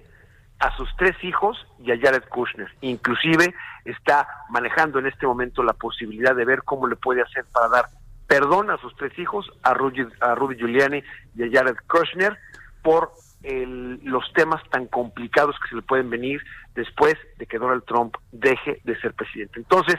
[0.61, 2.72] a sus tres hijos y a Jared Kushner.
[2.82, 3.53] Inclusive
[3.84, 7.86] está manejando en este momento la posibilidad de ver cómo le puede hacer para dar
[8.28, 11.03] perdón a sus tres hijos, a Rudy, a Rudy Giuliani
[11.34, 12.38] y a Jared Kushner,
[12.80, 13.11] por
[13.45, 16.40] los temas tan complicados que se le pueden venir
[16.74, 19.59] después de que Donald Trump deje de ser presidente.
[19.59, 19.97] Entonces,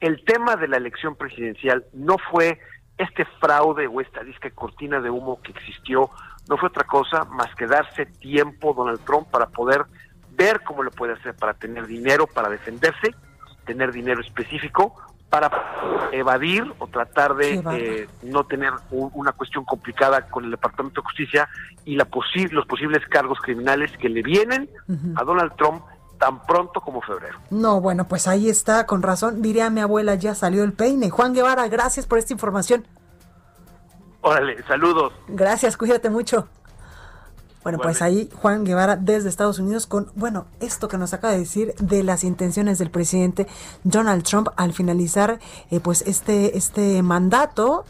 [0.00, 2.58] el tema de la elección presidencial no fue
[2.98, 6.10] este fraude o esta disca cortina de humo que existió,
[6.48, 9.84] no fue otra cosa más que darse tiempo Donald Trump para poder
[10.30, 13.14] ver cómo lo puede hacer para tener dinero, para defenderse,
[13.64, 14.94] tener dinero específico,
[15.30, 15.50] para
[16.12, 21.48] evadir o tratar de eh, no tener una cuestión complicada con el Departamento de Justicia
[21.84, 22.06] y la
[22.50, 24.70] los posibles cargos criminales que le vienen
[25.16, 25.82] a Donald Trump
[26.18, 27.38] tan pronto como febrero.
[27.50, 31.10] No, bueno, pues ahí está, con razón, diría mi abuela, ya salió el peine.
[31.10, 32.86] Juan Guevara, gracias por esta información.
[34.22, 35.12] Órale, saludos.
[35.28, 36.48] Gracias, cuídate mucho.
[37.66, 41.40] Bueno, pues ahí Juan Guevara desde Estados Unidos con, bueno, esto que nos acaba de
[41.40, 43.48] decir de las intenciones del presidente
[43.82, 45.40] Donald Trump al finalizar
[45.72, 47.84] eh, pues este, este mandato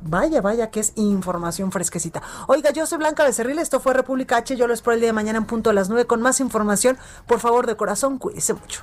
[0.00, 2.22] Vaya, vaya, que es información fresquecita.
[2.46, 5.12] Oiga, yo soy Blanca Becerril, esto fue República H, yo lo espero el día de
[5.12, 6.96] mañana en punto a las 9 con más información.
[7.26, 8.82] Por favor, de corazón, cuídese mucho.